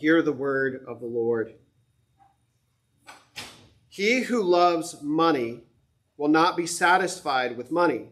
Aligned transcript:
Hear 0.00 0.22
the 0.22 0.32
word 0.32 0.82
of 0.88 0.98
the 0.98 1.06
Lord. 1.06 1.56
He 3.90 4.22
who 4.22 4.42
loves 4.42 5.02
money 5.02 5.64
will 6.16 6.30
not 6.30 6.56
be 6.56 6.66
satisfied 6.66 7.58
with 7.58 7.70
money, 7.70 8.08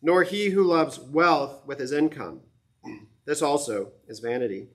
nor 0.00 0.22
he 0.22 0.48
who 0.48 0.64
loves 0.64 0.98
wealth 0.98 1.60
with 1.66 1.78
his 1.78 1.92
income. 1.92 2.40
This 3.26 3.42
also 3.42 3.92
is 4.08 4.20
vanity. 4.20 4.68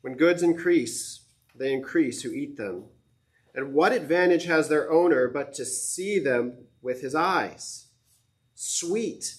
When 0.00 0.16
goods 0.16 0.42
increase, 0.42 1.26
they 1.54 1.74
increase 1.74 2.22
who 2.22 2.32
eat 2.32 2.56
them. 2.56 2.84
And 3.54 3.74
what 3.74 3.92
advantage 3.92 4.44
has 4.46 4.70
their 4.70 4.90
owner 4.90 5.28
but 5.28 5.52
to 5.54 5.66
see 5.66 6.18
them 6.18 6.54
with 6.80 7.02
his 7.02 7.14
eyes? 7.14 7.88
Sweet 8.54 9.34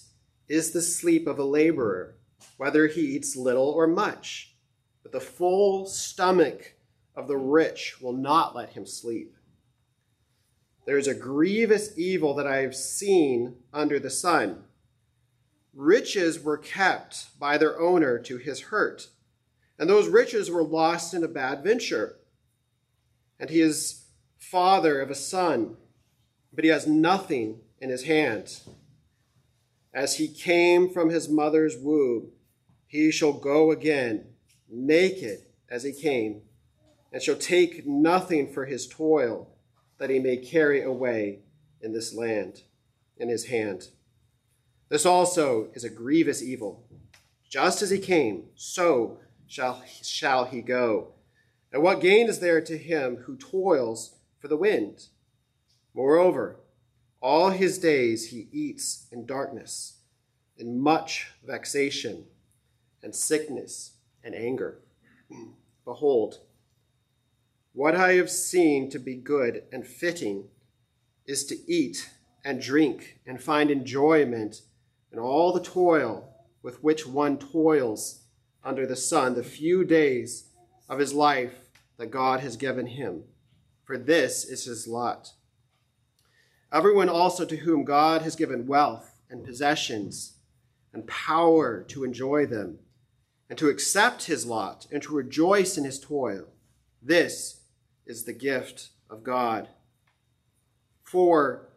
is 0.48 0.70
the 0.70 0.82
sleep 0.82 1.26
of 1.26 1.40
a 1.40 1.44
laborer, 1.44 2.14
whether 2.58 2.86
he 2.86 3.00
eats 3.00 3.34
little 3.34 3.70
or 3.70 3.88
much. 3.88 4.51
The 5.12 5.20
full 5.20 5.86
stomach 5.86 6.74
of 7.14 7.28
the 7.28 7.36
rich 7.36 8.00
will 8.00 8.14
not 8.14 8.56
let 8.56 8.70
him 8.70 8.86
sleep. 8.86 9.36
There 10.86 10.98
is 10.98 11.06
a 11.06 11.14
grievous 11.14 11.96
evil 11.96 12.34
that 12.34 12.46
I 12.46 12.62
have 12.62 12.74
seen 12.74 13.56
under 13.72 14.00
the 14.00 14.10
sun. 14.10 14.64
Riches 15.74 16.42
were 16.42 16.58
kept 16.58 17.38
by 17.38 17.58
their 17.58 17.78
owner 17.78 18.18
to 18.20 18.38
his 18.38 18.60
hurt, 18.60 19.08
and 19.78 19.88
those 19.88 20.08
riches 20.08 20.50
were 20.50 20.64
lost 20.64 21.14
in 21.14 21.22
a 21.22 21.28
bad 21.28 21.62
venture. 21.62 22.16
And 23.38 23.50
he 23.50 23.60
is 23.60 24.06
father 24.38 25.00
of 25.00 25.10
a 25.10 25.14
son, 25.14 25.76
but 26.52 26.64
he 26.64 26.70
has 26.70 26.86
nothing 26.86 27.60
in 27.80 27.90
his 27.90 28.04
hand. 28.04 28.60
As 29.94 30.16
he 30.16 30.26
came 30.26 30.88
from 30.88 31.10
his 31.10 31.28
mother's 31.28 31.76
womb, 31.76 32.32
he 32.86 33.10
shall 33.10 33.32
go 33.32 33.70
again, 33.70 34.31
naked 34.72 35.44
as 35.68 35.84
he 35.84 35.92
came, 35.92 36.42
and 37.12 37.22
shall 37.22 37.36
take 37.36 37.86
nothing 37.86 38.52
for 38.52 38.64
his 38.64 38.88
toil 38.88 39.48
that 39.98 40.10
he 40.10 40.18
may 40.18 40.36
carry 40.36 40.82
away 40.82 41.40
in 41.80 41.92
this 41.92 42.14
land, 42.14 42.62
in 43.18 43.28
his 43.28 43.46
hand. 43.46 43.88
This 44.88 45.06
also 45.06 45.68
is 45.74 45.84
a 45.84 45.90
grievous 45.90 46.42
evil. 46.42 46.84
Just 47.48 47.82
as 47.82 47.90
he 47.90 47.98
came, 47.98 48.44
so 48.54 49.20
shall, 49.46 49.82
shall 50.02 50.46
he 50.46 50.62
go. 50.62 51.12
And 51.72 51.82
what 51.82 52.00
gain 52.00 52.28
is 52.28 52.40
there 52.40 52.60
to 52.62 52.78
him 52.78 53.18
who 53.24 53.36
toils 53.36 54.16
for 54.38 54.48
the 54.48 54.56
wind? 54.56 55.06
Moreover, 55.94 56.56
all 57.20 57.50
his 57.50 57.78
days 57.78 58.30
he 58.30 58.48
eats 58.52 59.06
in 59.12 59.26
darkness, 59.26 59.98
in 60.56 60.80
much 60.80 61.30
vexation, 61.46 62.24
and 63.02 63.14
sickness, 63.14 63.91
and 64.24 64.34
anger. 64.34 64.78
Behold, 65.84 66.40
what 67.72 67.94
I 67.94 68.14
have 68.14 68.30
seen 68.30 68.90
to 68.90 68.98
be 68.98 69.14
good 69.14 69.64
and 69.72 69.86
fitting 69.86 70.48
is 71.26 71.44
to 71.46 71.56
eat 71.72 72.10
and 72.44 72.60
drink 72.60 73.18
and 73.26 73.42
find 73.42 73.70
enjoyment 73.70 74.62
in 75.10 75.18
all 75.18 75.52
the 75.52 75.62
toil 75.62 76.28
with 76.62 76.82
which 76.82 77.06
one 77.06 77.38
toils 77.38 78.22
under 78.64 78.86
the 78.86 78.96
sun 78.96 79.34
the 79.34 79.42
few 79.42 79.84
days 79.84 80.50
of 80.88 80.98
his 80.98 81.12
life 81.14 81.70
that 81.96 82.10
God 82.10 82.40
has 82.40 82.56
given 82.56 82.86
him. 82.86 83.24
For 83.84 83.98
this 83.98 84.44
is 84.44 84.64
his 84.64 84.86
lot. 84.86 85.32
Everyone 86.72 87.08
also 87.08 87.44
to 87.44 87.56
whom 87.56 87.84
God 87.84 88.22
has 88.22 88.36
given 88.36 88.66
wealth 88.66 89.14
and 89.28 89.44
possessions 89.44 90.34
and 90.92 91.06
power 91.06 91.82
to 91.88 92.04
enjoy 92.04 92.46
them, 92.46 92.78
and 93.48 93.58
to 93.58 93.68
accept 93.68 94.24
his 94.24 94.46
lot 94.46 94.86
and 94.90 95.02
to 95.02 95.14
rejoice 95.14 95.76
in 95.76 95.84
his 95.84 96.00
toil, 96.00 96.46
this 97.02 97.60
is 98.06 98.24
the 98.24 98.32
gift 98.32 98.90
of 99.10 99.22
God. 99.22 99.68
For 101.02 101.68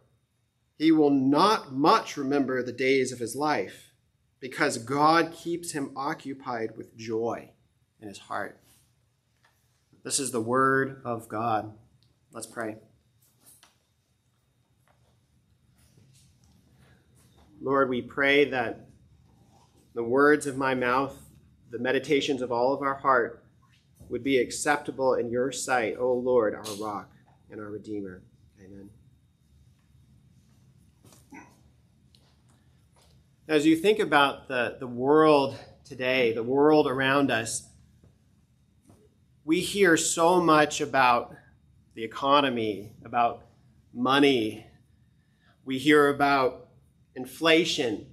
he 0.78 0.92
will 0.92 1.10
not 1.10 1.74
much 1.74 2.18
remember 2.18 2.62
the 2.62 2.72
days 2.72 3.12
of 3.12 3.20
his 3.20 3.36
life, 3.36 3.92
because 4.40 4.78
God 4.78 5.34
keeps 5.34 5.72
him 5.72 5.92
occupied 5.96 6.78
with 6.78 6.96
joy 6.98 7.50
in 8.00 8.08
his 8.08 8.20
heart. 8.20 8.60
This 10.04 10.20
is 10.20 10.32
the 10.32 10.42
word 10.42 11.02
of 11.04 11.28
God. 11.28 11.74
Let's 12.32 12.46
pray. 12.46 12.76
Lord, 17.62 17.90
we 17.90 18.02
pray 18.02 18.46
that 18.46 18.88
the 19.96 20.04
words 20.04 20.46
of 20.46 20.58
my 20.58 20.76
mouth, 20.76 21.18
the 21.76 21.82
meditations 21.82 22.42
of 22.42 22.54
all 22.54 22.74
of 22.74 22.82
our 22.82 22.96
heart, 22.96 23.44
would 24.08 24.24
be 24.24 24.38
acceptable 24.38 25.16
in 25.16 25.30
your 25.30 25.52
sight, 25.52 25.98
O 26.00 26.14
Lord, 26.14 26.56
our 26.56 26.64
rock 26.76 27.12
and 27.52 27.60
our 27.60 27.70
Redeemer. 27.70 28.22
Amen. 28.64 28.90
As 33.50 33.66
you 33.66 33.76
think 33.76 34.00
about 34.00 34.48
the, 34.48 34.78
the 34.80 34.88
world 34.88 35.58
today, 35.84 36.32
the 36.32 36.44
world 36.44 36.88
around 36.88 37.30
us, 37.30 37.68
we 39.44 39.60
hear 39.60 39.98
so 39.98 40.40
much 40.40 40.80
about 40.80 41.36
the 41.94 42.06
economy, 42.06 42.94
about 43.04 43.48
money. 43.94 44.66
We 45.66 45.78
hear 45.78 46.08
about 46.08 46.70
inflation. 47.16 48.08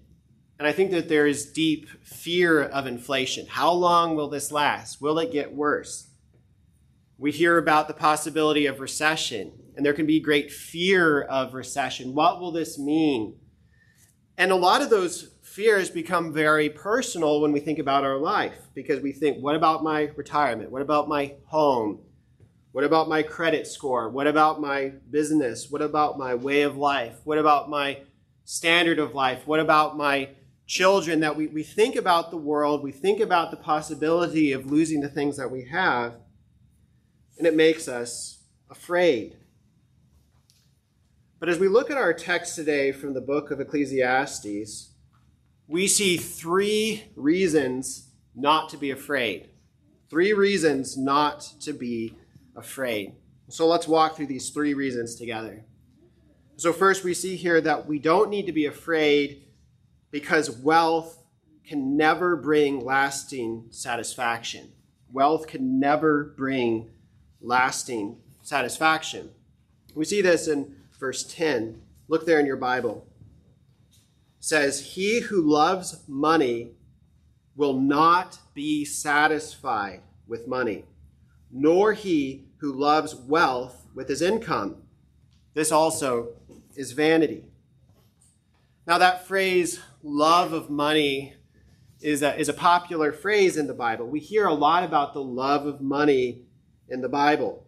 And 0.63 0.69
I 0.69 0.73
think 0.73 0.93
that 0.93 1.09
there 1.09 1.27
is 1.27 1.51
deep 1.51 1.89
fear 2.05 2.63
of 2.63 2.87
inflation. 2.87 3.49
How 3.49 3.73
long 3.73 4.15
will 4.15 4.29
this 4.29 4.53
last? 4.53 5.03
Will 5.03 5.19
it 5.19 5.33
get 5.33 5.53
worse? 5.53 6.07
We 7.19 7.33
hear 7.33 7.59
about 7.59 7.89
the 7.89 7.95
possibility 7.95 8.67
of 8.67 8.79
recession, 8.79 9.51
and 9.75 9.85
there 9.85 9.93
can 9.93 10.07
be 10.07 10.21
great 10.21 10.53
fear 10.53 11.23
of 11.23 11.55
recession. 11.55 12.15
What 12.15 12.41
will 12.41 12.53
this 12.53 12.79
mean? 12.79 13.41
And 14.39 14.53
a 14.53 14.55
lot 14.55 14.83
of 14.83 14.89
those 14.89 15.33
fears 15.43 15.91
become 15.91 16.33
very 16.33 16.71
personal 16.71 17.41
when 17.41 17.51
we 17.51 17.59
think 17.59 17.81
about 17.81 18.05
our 18.05 18.19
life 18.19 18.69
because 18.73 19.01
we 19.01 19.11
think, 19.11 19.43
what 19.43 19.57
about 19.57 19.83
my 19.83 20.13
retirement? 20.15 20.71
What 20.71 20.83
about 20.83 21.09
my 21.09 21.35
home? 21.47 21.99
What 22.71 22.85
about 22.85 23.09
my 23.09 23.25
credit 23.25 23.67
score? 23.67 24.09
What 24.09 24.29
about 24.29 24.61
my 24.61 24.93
business? 25.11 25.73
What 25.73 25.83
about 25.83 26.21
my 26.21 26.37
way 26.37 26.63
of 26.63 26.77
life? 26.77 27.17
What 27.25 27.39
about 27.39 27.69
my 27.69 28.03
standard 28.45 29.01
of 29.01 29.13
life? 29.13 29.45
What 29.45 29.59
about 29.59 29.97
my 29.97 30.29
children 30.73 31.21
that 31.21 31.37
we, 31.37 31.49
we 31.49 31.63
think 31.63 31.97
about 31.97 32.31
the 32.31 32.37
world, 32.39 32.83
we 32.83 32.91
think 32.91 33.21
about 33.21 33.51
the 33.51 33.57
possibility 33.59 34.53
of 34.53 34.73
losing 34.73 35.03
the 35.03 35.09
things 35.09 35.37
that 35.37 35.51
we 35.51 35.67
have, 35.67 36.15
and 37.37 37.47
it 37.47 37.55
makes 37.55 37.89
us 37.89 38.45
afraid. 38.71 39.37
But 41.39 41.51
as 41.51 41.59
we 41.59 41.69
look 41.69 41.91
at 41.91 41.99
our 41.99 42.15
text 42.15 42.57
today 42.57 42.91
from 42.91 43.13
the 43.13 43.21
book 43.21 43.51
of 43.51 43.61
Ecclesiastes, 43.61 44.95
we 45.69 45.87
see 45.87 46.17
three 46.17 47.05
reasons 47.17 48.09
not 48.35 48.71
to 48.71 48.79
be 48.79 48.91
afraid. 48.91 49.51
Three 50.09 50.33
reasons 50.33 50.97
not 50.97 51.43
to 51.61 51.75
be 51.75 52.17
afraid. 52.57 53.17
So 53.51 53.67
let's 53.67 53.87
walk 53.87 54.17
through 54.17 54.29
these 54.29 54.49
three 54.49 54.73
reasons 54.73 55.17
together. 55.17 55.67
So, 56.57 56.73
first, 56.73 57.05
we 57.05 57.13
see 57.13 57.37
here 57.37 57.61
that 57.61 57.87
we 57.87 57.99
don't 57.99 58.31
need 58.31 58.47
to 58.47 58.53
be 58.53 58.67
afraid 58.67 59.43
because 60.13 60.51
wealth 60.51 61.19
can 61.67 61.97
never 61.97 62.37
bring 62.37 62.85
lasting 62.85 63.65
satisfaction. 63.71 64.71
Wealth 65.11 65.49
can 65.49 65.81
never 65.81 66.35
bring 66.37 66.91
lasting 67.41 68.19
satisfaction. 68.43 69.31
We 69.95 70.05
see 70.05 70.21
this 70.21 70.47
in 70.47 70.77
verse 71.01 71.25
10. 71.25 71.83
Look 72.09 72.27
there 72.27 72.39
in 72.39 72.47
your 72.47 72.57
Bible. 72.57 73.07
It 73.91 74.45
says, 74.45 74.95
He 74.95 75.21
who 75.21 75.41
loves 75.41 76.05
money 76.07 76.73
will 77.57 77.75
not 77.75 78.39
be 78.55 78.85
satisfied 78.85 80.03
with 80.27 80.49
money, 80.49 80.85
nor 81.51 81.93
he 81.93 82.45
who 82.59 82.73
loves 82.73 83.15
wealth 83.15 83.87
with 83.95 84.09
his 84.09 84.23
income. 84.23 84.77
This 85.55 85.71
also 85.71 86.31
is 86.77 86.93
vanity. 86.93 87.45
Now, 88.87 88.99
that 88.99 89.27
phrase, 89.27 89.81
love 90.03 90.53
of 90.53 90.69
money, 90.71 91.35
is 92.03 92.23
a, 92.23 92.39
is 92.39 92.49
a 92.49 92.53
popular 92.53 93.13
phrase 93.13 93.57
in 93.57 93.67
the 93.67 93.75
Bible. 93.75 94.07
We 94.07 94.21
hear 94.21 94.47
a 94.47 94.55
lot 94.55 94.83
about 94.83 95.15
the 95.15 95.23
love 95.23 95.67
of 95.67 95.81
money 95.81 96.43
in 96.89 97.01
the 97.01 97.09
Bible. 97.09 97.65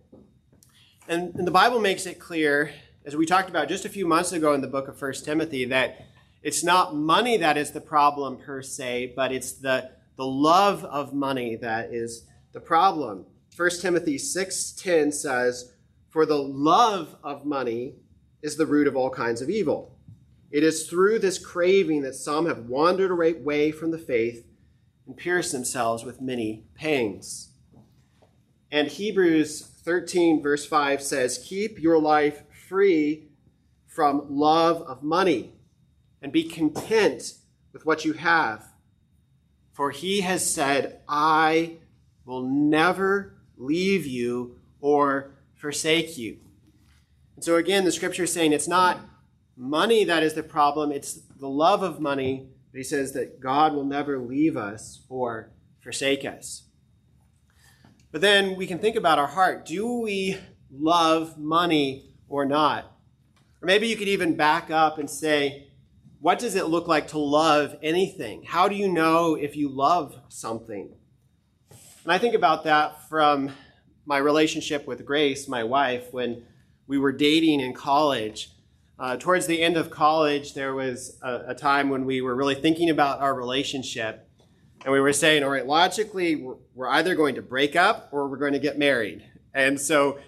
And, 1.09 1.35
and 1.37 1.47
the 1.47 1.53
Bible 1.53 1.81
makes 1.81 2.07
it 2.07 2.19
clear, 2.19 2.73
as 3.05 3.15
we 3.15 3.27
talked 3.27 3.49
about 3.49 3.69
just 3.69 3.85
a 3.85 3.89
few 3.89 4.07
months 4.07 4.33
ago 4.33 4.53
in 4.55 4.61
the 4.61 4.67
book 4.67 4.89
of 4.89 5.01
1 5.01 5.13
Timothy, 5.25 5.65
that 5.67 6.07
it's 6.43 6.65
not 6.65 6.95
money 6.95 7.37
that 7.39 7.57
is 7.57 7.71
the 7.71 7.81
problem 7.81 8.37
per 8.37 8.61
se, 8.61 9.13
but 9.15 9.33
it's 9.33 9.53
the, 9.53 9.91
the 10.17 10.27
love 10.27 10.85
of 10.85 11.15
money 11.15 11.57
that 11.57 11.93
is 11.93 12.27
the 12.53 12.61
problem. 12.61 13.27
1 13.57 13.71
Timothy 13.81 14.19
6:10 14.19 15.13
says, 15.13 15.73
"For 16.11 16.27
the 16.27 16.43
love 16.43 17.17
of 17.23 17.47
money 17.47 17.95
is 18.43 18.57
the 18.57 18.67
root 18.67 18.87
of 18.87 18.97
all 18.97 19.11
kinds 19.11 19.41
of 19.41 19.49
evil." 19.49 19.94
It 20.55 20.63
is 20.63 20.89
through 20.89 21.19
this 21.19 21.45
craving 21.45 22.03
that 22.03 22.15
some 22.15 22.47
have 22.47 22.69
wandered 22.69 23.11
away 23.11 23.73
from 23.73 23.91
the 23.91 23.99
faith 23.99 24.47
and 25.05 25.17
pierced 25.17 25.51
themselves 25.51 26.05
with 26.05 26.21
many 26.21 26.63
pangs. 26.77 27.49
And 28.71 28.87
Hebrews 28.87 29.67
13, 29.83 30.41
verse 30.41 30.65
5 30.65 31.03
says, 31.03 31.45
Keep 31.45 31.81
your 31.81 31.99
life 31.99 32.45
free 32.69 33.31
from 33.89 34.27
love 34.31 34.81
of 34.83 35.03
money 35.03 35.55
and 36.23 36.31
be 36.31 36.45
content 36.45 37.35
with 37.73 37.85
what 37.85 38.05
you 38.05 38.13
have. 38.13 38.65
For 39.73 39.91
he 39.91 40.21
has 40.21 40.49
said, 40.49 41.01
I 41.09 41.79
will 42.25 42.49
never 42.49 43.35
leave 43.57 44.07
you 44.07 44.61
or 44.81 45.35
forsake 45.57 46.17
you. 46.17 46.39
And 47.35 47.43
so 47.43 47.57
again, 47.57 47.85
the 47.85 47.91
scripture 47.91 48.23
is 48.23 48.33
saying 48.33 48.53
it's 48.53 48.69
not 48.69 49.01
money 49.57 50.05
that 50.05 50.23
is 50.23 50.35
the 50.35 50.43
problem, 50.43 50.93
it's 50.93 51.21
the 51.39 51.49
love 51.49 51.83
of 51.83 52.01
money. 52.01 52.49
He 52.73 52.83
says 52.83 53.13
that 53.13 53.41
God 53.41 53.73
will 53.73 53.85
never 53.85 54.19
leave 54.19 54.57
us 54.57 55.05
or 55.09 55.53
forsake 55.83 56.25
us. 56.25 56.65
But 58.11 58.21
then 58.21 58.57
we 58.57 58.67
can 58.67 58.79
think 58.79 58.97
about 58.97 59.19
our 59.19 59.27
heart. 59.27 59.67
Do 59.67 60.01
we 60.01 60.39
love 60.73 61.39
money 61.39 62.15
or 62.29 62.45
not? 62.45 62.85
Or 63.63 63.67
maybe 63.67 63.87
you 63.87 63.97
could 63.97 64.09
even 64.09 64.37
back 64.37 64.71
up 64.71 64.99
and 64.99 65.09
say, 65.09 65.69
what 66.21 66.39
does 66.39 66.55
it 66.55 66.67
look 66.67 66.89
like 66.89 67.09
to 67.09 67.19
love 67.19 67.77
anything? 67.83 68.45
How 68.45 68.67
do 68.69 68.75
you 68.75 68.89
know 68.89 69.35
if 69.35 69.57
you 69.57 69.69
love 69.69 70.19
something? 70.29 70.95
And 71.71 72.13
I 72.13 72.19
think 72.19 72.35
about 72.35 72.65
that 72.65 73.09
from 73.09 73.51
my 74.07 74.19
relationship 74.19 74.87
with 74.87 75.05
Grace, 75.05 75.49
my 75.49 75.65
wife, 75.65 76.13
when 76.13 76.45
we 76.87 76.99
were 76.99 77.13
dating 77.13 77.61
in 77.61 77.73
college. 77.73 78.54
Uh, 78.99 79.17
towards 79.17 79.47
the 79.47 79.61
end 79.61 79.77
of 79.77 79.91
college, 79.91 80.55
there 80.55 80.75
was 80.75 81.19
a, 81.23 81.47
a, 81.49 81.55
time 81.55 81.89
when 81.89 82.05
we 82.05 82.21
were 82.21 82.35
really 82.37 82.55
thinking 82.55 82.91
about 82.91 83.21
our 83.21 83.35
relationship. 83.35 84.29
And 84.85 84.93
we 84.93 85.01
were 85.01 85.13
saying, 85.13 85.43
all 85.43 85.51
right, 85.51 85.67
logically, 85.67 86.37
we're, 86.37 86.55
we're 86.75 86.89
either 86.89 87.17
going 87.17 87.35
to 87.35 87.43
break 87.43 87.75
up 87.75 88.09
or 88.13 88.29
we're 88.29 88.37
going 88.37 88.53
to 88.53 88.61
get 88.61 88.79
married. 88.79 89.25
And 89.53 89.81
so, 89.81 90.19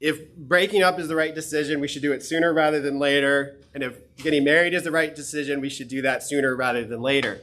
if 0.00 0.34
breaking 0.36 0.82
up 0.82 0.98
is 0.98 1.08
the 1.08 1.16
right 1.16 1.34
decision, 1.34 1.80
we 1.80 1.88
should 1.88 2.02
do 2.02 2.12
it 2.12 2.22
sooner 2.22 2.54
rather 2.54 2.80
than 2.80 2.98
later. 2.98 3.56
And 3.74 3.82
if 3.82 3.98
getting 4.16 4.44
married 4.44 4.72
is 4.72 4.84
the 4.84 4.92
right 4.92 5.14
decision, 5.14 5.60
we 5.60 5.68
should 5.68 5.88
do 5.88 6.02
that 6.02 6.22
sooner 6.22 6.54
rather 6.54 6.84
than 6.84 7.02
later. 7.02 7.40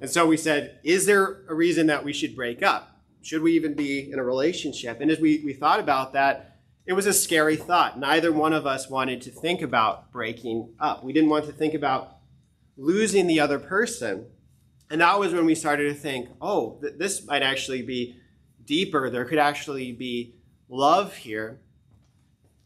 And 0.00 0.08
so 0.08 0.26
we 0.26 0.36
said, 0.36 0.78
is 0.84 1.06
there 1.06 1.42
a 1.48 1.54
reason 1.54 1.86
that 1.88 2.04
we 2.04 2.12
should 2.12 2.34
break 2.34 2.62
up? 2.62 2.98
Should 3.22 3.42
we 3.42 3.52
even 3.56 3.74
be 3.74 4.10
in 4.10 4.18
a 4.18 4.22
relationship? 4.22 5.00
And 5.00 5.10
as 5.10 5.20
we, 5.20 5.42
we 5.44 5.52
thought 5.52 5.80
about 5.80 6.14
that, 6.14 6.57
it 6.88 6.94
was 6.94 7.06
a 7.06 7.12
scary 7.12 7.56
thought. 7.56 7.98
Neither 7.98 8.32
one 8.32 8.54
of 8.54 8.66
us 8.66 8.88
wanted 8.88 9.20
to 9.20 9.30
think 9.30 9.60
about 9.60 10.10
breaking 10.10 10.72
up. 10.80 11.04
We 11.04 11.12
didn't 11.12 11.28
want 11.28 11.44
to 11.44 11.52
think 11.52 11.74
about 11.74 12.16
losing 12.78 13.26
the 13.26 13.40
other 13.40 13.58
person. 13.58 14.24
And 14.88 15.02
that 15.02 15.18
was 15.20 15.34
when 15.34 15.44
we 15.44 15.54
started 15.54 15.94
to 15.94 16.00
think, 16.00 16.30
oh, 16.40 16.78
th- 16.80 16.94
this 16.96 17.26
might 17.26 17.42
actually 17.42 17.82
be 17.82 18.16
deeper. 18.64 19.10
There 19.10 19.26
could 19.26 19.38
actually 19.38 19.92
be 19.92 20.36
love 20.70 21.14
here. 21.14 21.60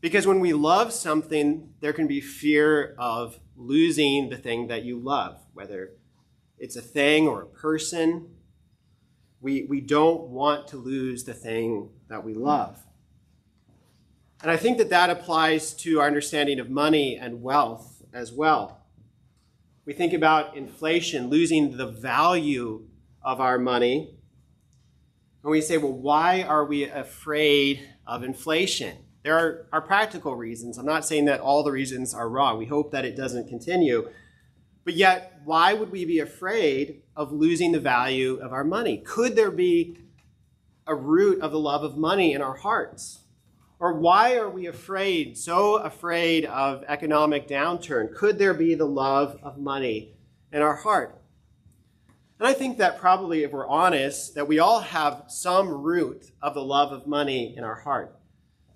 Because 0.00 0.24
when 0.24 0.38
we 0.38 0.52
love 0.52 0.92
something, 0.92 1.70
there 1.80 1.92
can 1.92 2.06
be 2.06 2.20
fear 2.20 2.94
of 2.98 3.40
losing 3.56 4.28
the 4.28 4.36
thing 4.36 4.68
that 4.68 4.84
you 4.84 5.00
love, 5.00 5.40
whether 5.52 5.94
it's 6.58 6.76
a 6.76 6.80
thing 6.80 7.26
or 7.26 7.42
a 7.42 7.46
person. 7.46 8.28
We, 9.40 9.66
we 9.68 9.80
don't 9.80 10.28
want 10.28 10.68
to 10.68 10.76
lose 10.76 11.24
the 11.24 11.34
thing 11.34 11.90
that 12.08 12.24
we 12.24 12.34
love. 12.34 12.78
And 14.42 14.50
I 14.50 14.56
think 14.56 14.78
that 14.78 14.90
that 14.90 15.08
applies 15.08 15.72
to 15.74 16.00
our 16.00 16.06
understanding 16.06 16.58
of 16.58 16.68
money 16.68 17.16
and 17.16 17.42
wealth 17.42 18.02
as 18.12 18.32
well. 18.32 18.84
We 19.84 19.92
think 19.92 20.12
about 20.12 20.56
inflation, 20.56 21.28
losing 21.28 21.76
the 21.76 21.86
value 21.86 22.88
of 23.22 23.40
our 23.40 23.58
money. 23.58 24.16
And 25.42 25.50
we 25.50 25.60
say, 25.60 25.78
well, 25.78 25.92
why 25.92 26.42
are 26.42 26.64
we 26.64 26.84
afraid 26.84 27.88
of 28.04 28.24
inflation? 28.24 28.96
There 29.22 29.38
are, 29.38 29.68
are 29.72 29.80
practical 29.80 30.34
reasons. 30.34 30.76
I'm 30.76 30.86
not 30.86 31.04
saying 31.04 31.26
that 31.26 31.38
all 31.38 31.62
the 31.62 31.70
reasons 31.70 32.12
are 32.12 32.28
wrong. 32.28 32.58
We 32.58 32.66
hope 32.66 32.90
that 32.90 33.04
it 33.04 33.16
doesn't 33.16 33.48
continue. 33.48 34.08
But 34.84 34.94
yet, 34.94 35.40
why 35.44 35.72
would 35.74 35.92
we 35.92 36.04
be 36.04 36.18
afraid 36.18 37.02
of 37.14 37.30
losing 37.30 37.70
the 37.70 37.80
value 37.80 38.40
of 38.42 38.52
our 38.52 38.64
money? 38.64 38.98
Could 38.98 39.36
there 39.36 39.52
be 39.52 39.98
a 40.84 40.96
root 40.96 41.40
of 41.40 41.52
the 41.52 41.60
love 41.60 41.84
of 41.84 41.96
money 41.96 42.32
in 42.32 42.42
our 42.42 42.56
hearts? 42.56 43.21
Or 43.82 43.94
why 43.94 44.36
are 44.36 44.48
we 44.48 44.66
afraid, 44.66 45.36
so 45.36 45.74
afraid 45.74 46.44
of 46.44 46.84
economic 46.86 47.48
downturn? 47.48 48.14
Could 48.14 48.38
there 48.38 48.54
be 48.54 48.76
the 48.76 48.86
love 48.86 49.40
of 49.42 49.58
money 49.58 50.14
in 50.52 50.62
our 50.62 50.76
heart? 50.76 51.20
And 52.38 52.46
I 52.46 52.52
think 52.52 52.78
that 52.78 53.00
probably, 53.00 53.42
if 53.42 53.50
we're 53.50 53.66
honest, 53.66 54.36
that 54.36 54.46
we 54.46 54.60
all 54.60 54.78
have 54.78 55.24
some 55.26 55.68
root 55.68 56.30
of 56.40 56.54
the 56.54 56.62
love 56.62 56.92
of 56.92 57.08
money 57.08 57.56
in 57.56 57.64
our 57.64 57.74
heart. 57.74 58.16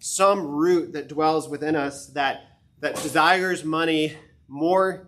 Some 0.00 0.44
root 0.44 0.93
that 0.94 1.06
dwells 1.06 1.49
within 1.49 1.76
us 1.76 2.09
that, 2.09 2.59
that 2.81 2.97
desires 2.97 3.62
money 3.62 4.17
more 4.49 5.06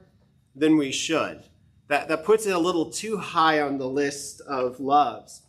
than 0.55 0.77
we 0.77 0.93
should, 0.93 1.43
that, 1.89 2.07
that 2.07 2.23
puts 2.23 2.47
it 2.47 2.55
a 2.55 2.59
little 2.61 2.89
too 2.89 3.17
high 3.17 3.61
on 3.61 3.79
the 3.79 3.89
list 3.89 4.43
of 4.43 4.79
loves. 4.79 5.43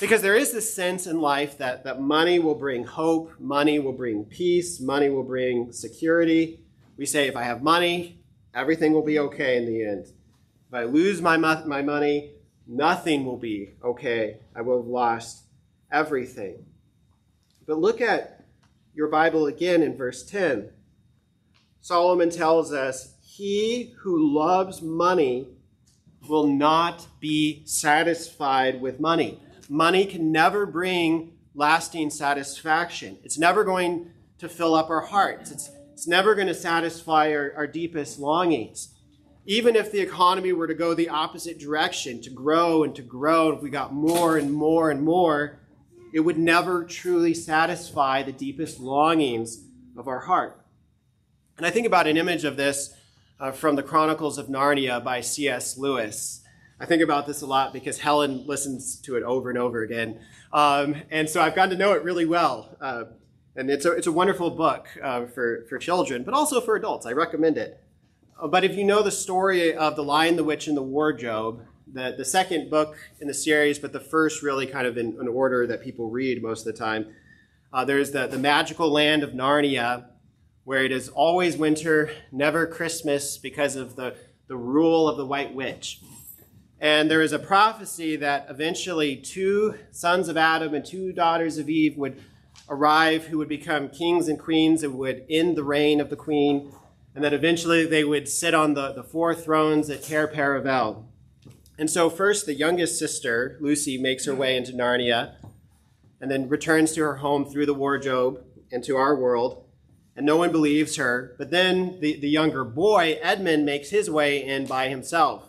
Because 0.00 0.22
there 0.22 0.34
is 0.34 0.52
this 0.52 0.74
sense 0.74 1.06
in 1.06 1.20
life 1.20 1.58
that, 1.58 1.84
that 1.84 2.00
money 2.00 2.40
will 2.40 2.56
bring 2.56 2.84
hope, 2.84 3.32
money 3.38 3.78
will 3.78 3.92
bring 3.92 4.24
peace, 4.24 4.80
money 4.80 5.08
will 5.08 5.22
bring 5.22 5.72
security. 5.72 6.60
We 6.96 7.06
say, 7.06 7.28
if 7.28 7.36
I 7.36 7.44
have 7.44 7.62
money, 7.62 8.18
everything 8.54 8.92
will 8.92 9.04
be 9.04 9.20
okay 9.20 9.56
in 9.56 9.66
the 9.66 9.84
end. 9.84 10.06
If 10.68 10.74
I 10.74 10.84
lose 10.84 11.22
my, 11.22 11.36
my 11.36 11.82
money, 11.82 12.32
nothing 12.66 13.24
will 13.24 13.36
be 13.36 13.74
okay. 13.84 14.38
I 14.54 14.62
will 14.62 14.78
have 14.78 14.88
lost 14.88 15.44
everything. 15.92 16.64
But 17.64 17.78
look 17.78 18.00
at 18.00 18.44
your 18.94 19.08
Bible 19.08 19.46
again 19.46 19.80
in 19.80 19.96
verse 19.96 20.24
10. 20.24 20.70
Solomon 21.80 22.30
tells 22.30 22.72
us, 22.72 23.14
He 23.22 23.94
who 23.98 24.34
loves 24.34 24.82
money 24.82 25.48
will 26.28 26.48
not 26.48 27.06
be 27.20 27.62
satisfied 27.64 28.80
with 28.80 28.98
money 28.98 29.40
money 29.68 30.06
can 30.06 30.32
never 30.32 30.66
bring 30.66 31.32
lasting 31.54 32.10
satisfaction. 32.10 33.18
It's 33.22 33.38
never 33.38 33.64
going 33.64 34.10
to 34.38 34.48
fill 34.48 34.74
up 34.74 34.90
our 34.90 35.00
hearts. 35.00 35.50
It's, 35.50 35.70
it's 35.92 36.06
never 36.06 36.34
going 36.34 36.48
to 36.48 36.54
satisfy 36.54 37.32
our, 37.32 37.52
our 37.56 37.66
deepest 37.66 38.18
longings. 38.18 38.88
Even 39.46 39.76
if 39.76 39.92
the 39.92 40.00
economy 40.00 40.52
were 40.52 40.66
to 40.66 40.74
go 40.74 40.94
the 40.94 41.08
opposite 41.08 41.58
direction, 41.58 42.20
to 42.22 42.30
grow 42.30 42.82
and 42.82 42.94
to 42.96 43.02
grow, 43.02 43.52
if 43.52 43.62
we 43.62 43.70
got 43.70 43.92
more 43.92 44.36
and 44.38 44.52
more 44.52 44.90
and 44.90 45.02
more, 45.02 45.58
it 46.12 46.20
would 46.20 46.38
never 46.38 46.84
truly 46.84 47.34
satisfy 47.34 48.22
the 48.22 48.32
deepest 48.32 48.80
longings 48.80 49.64
of 49.96 50.08
our 50.08 50.20
heart. 50.20 50.60
And 51.56 51.66
I 51.66 51.70
think 51.70 51.86
about 51.86 52.06
an 52.06 52.16
image 52.16 52.44
of 52.44 52.56
this 52.56 52.94
uh, 53.38 53.52
from 53.52 53.76
the 53.76 53.82
Chronicles 53.82 54.38
of 54.38 54.46
Narnia 54.46 55.02
by 55.02 55.20
C.S. 55.20 55.76
Lewis. 55.76 56.43
I 56.80 56.86
think 56.86 57.02
about 57.02 57.26
this 57.26 57.42
a 57.42 57.46
lot 57.46 57.72
because 57.72 57.98
Helen 57.98 58.46
listens 58.46 59.00
to 59.02 59.16
it 59.16 59.22
over 59.22 59.48
and 59.48 59.58
over 59.58 59.82
again. 59.82 60.20
Um, 60.52 60.96
and 61.10 61.28
so 61.28 61.40
I've 61.40 61.54
gotten 61.54 61.70
to 61.70 61.76
know 61.76 61.92
it 61.92 62.02
really 62.02 62.26
well. 62.26 62.76
Uh, 62.80 63.04
and 63.56 63.70
it's 63.70 63.84
a, 63.84 63.92
it's 63.92 64.08
a 64.08 64.12
wonderful 64.12 64.50
book 64.50 64.88
uh, 65.02 65.26
for, 65.26 65.64
for 65.68 65.78
children, 65.78 66.24
but 66.24 66.34
also 66.34 66.60
for 66.60 66.74
adults. 66.74 67.06
I 67.06 67.12
recommend 67.12 67.56
it. 67.56 67.80
Uh, 68.40 68.48
but 68.48 68.64
if 68.64 68.76
you 68.76 68.84
know 68.84 69.02
the 69.02 69.12
story 69.12 69.72
of 69.74 69.94
The 69.94 70.02
Lion, 70.02 70.34
the 70.34 70.42
Witch, 70.42 70.66
and 70.66 70.76
the 70.76 70.82
Wardrobe, 70.82 71.64
the, 71.92 72.14
the 72.16 72.24
second 72.24 72.70
book 72.70 72.96
in 73.20 73.28
the 73.28 73.34
series, 73.34 73.78
but 73.78 73.92
the 73.92 74.00
first 74.00 74.42
really 74.42 74.66
kind 74.66 74.86
of 74.86 74.98
in 74.98 75.16
an 75.20 75.28
order 75.28 75.66
that 75.68 75.82
people 75.82 76.10
read 76.10 76.42
most 76.42 76.66
of 76.66 76.72
the 76.72 76.78
time, 76.78 77.06
uh, 77.72 77.84
there's 77.84 78.10
the, 78.10 78.26
the 78.26 78.38
magical 78.38 78.90
land 78.90 79.22
of 79.22 79.30
Narnia, 79.30 80.06
where 80.64 80.84
it 80.84 80.90
is 80.90 81.08
always 81.08 81.56
winter, 81.56 82.10
never 82.32 82.66
Christmas 82.66 83.38
because 83.38 83.76
of 83.76 83.94
the, 83.94 84.16
the 84.48 84.56
rule 84.56 85.08
of 85.08 85.16
the 85.16 85.26
White 85.26 85.54
Witch. 85.54 86.00
And 86.84 87.10
there 87.10 87.22
is 87.22 87.32
a 87.32 87.38
prophecy 87.38 88.14
that 88.16 88.44
eventually 88.50 89.16
two 89.16 89.78
sons 89.90 90.28
of 90.28 90.36
Adam 90.36 90.74
and 90.74 90.84
two 90.84 91.14
daughters 91.14 91.56
of 91.56 91.70
Eve 91.70 91.96
would 91.96 92.22
arrive 92.68 93.24
who 93.24 93.38
would 93.38 93.48
become 93.48 93.88
kings 93.88 94.28
and 94.28 94.38
queens 94.38 94.82
and 94.82 94.98
would 94.98 95.24
end 95.30 95.56
the 95.56 95.64
reign 95.64 95.98
of 95.98 96.10
the 96.10 96.16
queen, 96.16 96.74
and 97.14 97.24
that 97.24 97.32
eventually 97.32 97.86
they 97.86 98.04
would 98.04 98.28
sit 98.28 98.52
on 98.52 98.74
the, 98.74 98.92
the 98.92 99.02
four 99.02 99.34
thrones 99.34 99.88
at 99.88 100.02
Cair 100.02 100.28
Paravel. 100.28 101.04
And 101.78 101.90
so, 101.90 102.10
first, 102.10 102.44
the 102.44 102.52
youngest 102.52 102.98
sister, 102.98 103.56
Lucy, 103.62 103.96
makes 103.96 104.26
her 104.26 104.34
way 104.34 104.54
into 104.54 104.72
Narnia 104.72 105.36
and 106.20 106.30
then 106.30 106.50
returns 106.50 106.92
to 106.92 107.00
her 107.00 107.16
home 107.16 107.46
through 107.46 107.64
the 107.64 107.72
wardrobe 107.72 108.44
into 108.70 108.94
our 108.94 109.16
world. 109.16 109.64
And 110.14 110.26
no 110.26 110.36
one 110.36 110.52
believes 110.52 110.96
her. 110.96 111.34
But 111.38 111.50
then 111.50 111.98
the, 112.00 112.20
the 112.20 112.28
younger 112.28 112.62
boy, 112.62 113.18
Edmund, 113.22 113.64
makes 113.64 113.88
his 113.88 114.10
way 114.10 114.44
in 114.44 114.66
by 114.66 114.90
himself. 114.90 115.48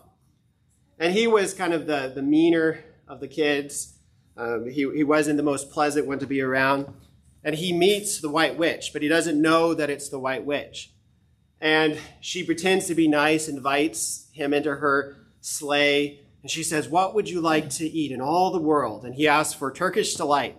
And 1.00 1.14
he 1.14 1.28
was 1.28 1.54
kind 1.54 1.74
of 1.74 1.88
the, 1.88 2.12
the 2.14 2.22
meaner 2.22 2.84
of 3.08 3.20
the 3.20 3.28
kids. 3.28 3.94
Um, 4.38 4.70
he, 4.70 4.90
he 4.96 5.04
wasn't 5.04 5.38
the 5.38 5.44
most 5.44 5.72
pleasant 5.72 6.08
one 6.08 6.20
to 6.20 6.28
be 6.28 6.42
around. 6.42 6.94
And 7.44 7.56
he 7.56 7.74
meets 7.74 8.22
the 8.22 8.30
White 8.30 8.58
Witch, 8.58 8.92
but 8.92 9.02
he 9.02 9.08
doesn't 9.08 9.40
know 9.40 9.74
that 9.74 9.90
it's 9.90 10.10
the 10.10 10.20
White 10.20 10.46
Witch. 10.46 10.92
And 11.62 11.98
she 12.20 12.44
pretends 12.44 12.88
to 12.88 12.96
be 12.96 13.08
nice, 13.08 13.48
invites 13.48 14.28
him 14.32 14.54
into 14.54 14.76
her 14.76 15.18
sleigh, 15.42 16.22
and 16.42 16.52
she 16.52 16.62
says, 16.64 16.88
What 16.88 17.16
would 17.16 17.28
you 17.28 17.42
like 17.42 17.72
to 17.72 17.86
eat 17.88 18.12
in 18.12 18.22
all 18.22 18.52
the 18.52 18.60
world? 18.60 19.04
And 19.04 19.16
he 19.16 19.28
asks 19.28 19.56
for 19.56 19.72
Turkish 19.72 20.14
delight, 20.14 20.56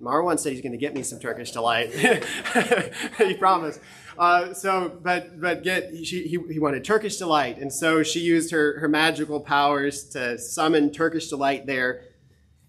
Marwan 0.00 0.38
said 0.38 0.52
he's 0.52 0.62
going 0.62 0.72
to 0.72 0.78
get 0.78 0.94
me 0.94 1.02
some 1.02 1.18
Turkish 1.18 1.52
delight. 1.52 1.90
he 3.18 3.34
promised. 3.34 3.80
Uh, 4.18 4.54
so, 4.54 4.98
but 5.02 5.40
but 5.40 5.62
get 5.62 5.94
she, 6.04 6.22
he, 6.26 6.38
he 6.50 6.58
wanted 6.58 6.84
Turkish 6.84 7.16
delight, 7.16 7.58
and 7.58 7.72
so 7.72 8.02
she 8.02 8.20
used 8.20 8.50
her 8.50 8.78
her 8.80 8.88
magical 8.88 9.40
powers 9.40 10.04
to 10.10 10.38
summon 10.38 10.90
Turkish 10.90 11.28
delight 11.28 11.66
there, 11.66 12.04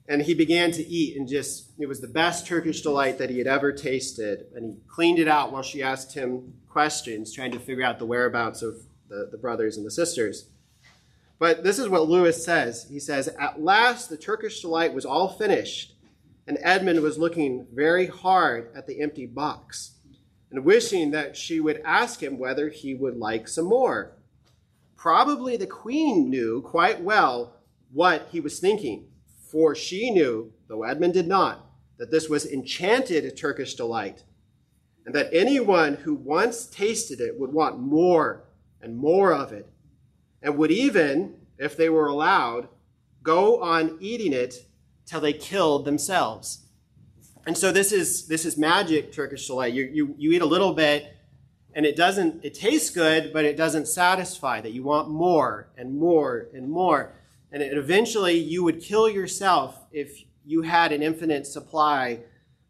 and 0.10 0.22
he 0.22 0.34
began 0.34 0.72
to 0.72 0.86
eat, 0.86 1.16
and 1.16 1.27
just 1.27 1.72
it 1.80 1.88
was 1.88 2.01
the 2.01 2.08
best 2.08 2.48
Turkish 2.48 2.82
delight 2.82 3.18
that 3.18 3.30
he 3.30 3.38
had 3.38 3.48
ever 3.48 3.72
tasted, 3.72 4.48
and 4.56 4.66
he 4.66 4.82
cleaned 4.88 5.20
it 5.20 5.27
out 5.27 5.51
while 5.51 5.63
she 5.63 5.82
asked 5.82 6.13
him 6.13 6.54
questions, 6.70 7.34
trying 7.34 7.51
to 7.51 7.60
figure 7.60 7.84
out 7.84 8.00
the 8.00 8.06
whereabouts 8.06 8.62
of 8.62 8.75
the, 9.10 9.30
the 9.32 9.38
brothers 9.38 9.77
and 9.77 9.86
the 9.86 9.92
sisters. 9.92 10.50
But 11.39 11.63
this 11.63 11.80
is 11.80 11.88
what 11.88 12.10
Lewis 12.10 12.44
says. 12.44 12.88
He 12.89 13.00
says, 13.00 13.27
At 13.39 13.62
last 13.62 14.10
the 14.10 14.18
Turkish 14.18 14.62
delight 14.62 14.94
was 14.94 15.06
all 15.06 15.30
finished, 15.30 15.94
and 16.48 16.58
Edmund 16.62 17.01
was 17.01 17.18
looking 17.18 17.68
very 17.74 18.08
hard 18.08 18.72
at 18.75 18.88
the 18.88 19.01
empty 19.01 19.25
box 19.25 19.97
and 20.51 20.63
wishing 20.63 21.12
that 21.12 21.36
she 21.36 21.60
would 21.60 21.82
ask 21.84 22.22
him 22.22 22.39
whether 22.39 22.70
he 22.70 22.94
would 22.96 23.18
like 23.18 23.48
some 23.48 23.66
more. 23.66 24.13
Probably 24.96 25.58
the 25.58 25.68
queen 25.68 26.30
knew 26.30 26.62
quite 26.62 27.01
well 27.01 27.58
what 27.92 28.27
he 28.32 28.39
was 28.39 28.60
thinking, 28.60 29.08
for 29.51 29.75
she 29.75 30.12
knew, 30.12 30.51
though 30.68 30.84
Edmund 30.84 31.13
did 31.13 31.27
not, 31.27 31.66
that 31.98 32.12
this 32.12 32.30
was 32.30 32.46
enchanted 32.46 33.36
Turkish 33.36 33.75
delight, 33.75 34.24
and 35.06 35.13
that 35.16 35.30
anyone 35.34 35.96
who 35.96 36.13
once 36.13 36.66
tasted 36.66 37.20
it 37.20 37.39
would 37.39 37.54
want 37.54 37.80
more 37.80 38.44
and 38.82 38.98
more 38.98 39.34
of 39.34 39.51
it, 39.51 39.70
and 40.42 40.58
would 40.58 40.72
even, 40.72 41.36
if 41.58 41.75
they 41.75 41.89
were 41.89 42.08
allowed, 42.08 42.68
go 43.24 43.62
on 43.62 43.98
eating 44.00 44.34
it 44.34 44.68
till 45.06 45.22
they 45.22 45.34
killed 45.34 45.86
themselves. 45.86 46.66
And 47.48 47.58
so 47.58 47.72
this 47.72 47.94
is 47.94 48.27
this 48.27 48.44
is 48.44 48.58
magic 48.58 49.13
Turkish 49.13 49.48
delight. 49.48 49.74
You, 49.74 49.86
you, 49.86 50.16
you 50.18 50.34
eat 50.34 50.42
a 50.42 50.46
little 50.46 50.74
bit 50.74 51.16
and 51.74 51.86
it 51.86 51.96
doesn't 51.96 52.44
it 52.44 52.54
tastes 52.54 52.89
good, 52.89 53.32
but 53.32 53.46
it 53.46 53.56
doesn't 53.56 53.88
satisfy 53.88 54.60
that 54.60 54.74
you 54.74 54.84
want 54.84 55.10
more 55.10 55.70
and 55.77 55.98
more 55.98 56.50
and 56.54 56.70
more. 56.70 57.13
And 57.54 57.63
it, 57.63 57.77
eventually 57.77 58.38
you 58.38 58.66
would 58.66 58.82
kill 58.82 59.08
yourself 59.08 59.80
if 59.94 60.25
you 60.46 60.63
had 60.63 60.92
an 60.92 61.01
infinite 61.01 61.48
supply 61.48 62.20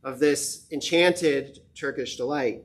of 0.04 0.20
this 0.20 0.68
enchanted 0.72 1.60
Turkish 1.74 2.16
delight. 2.16 2.64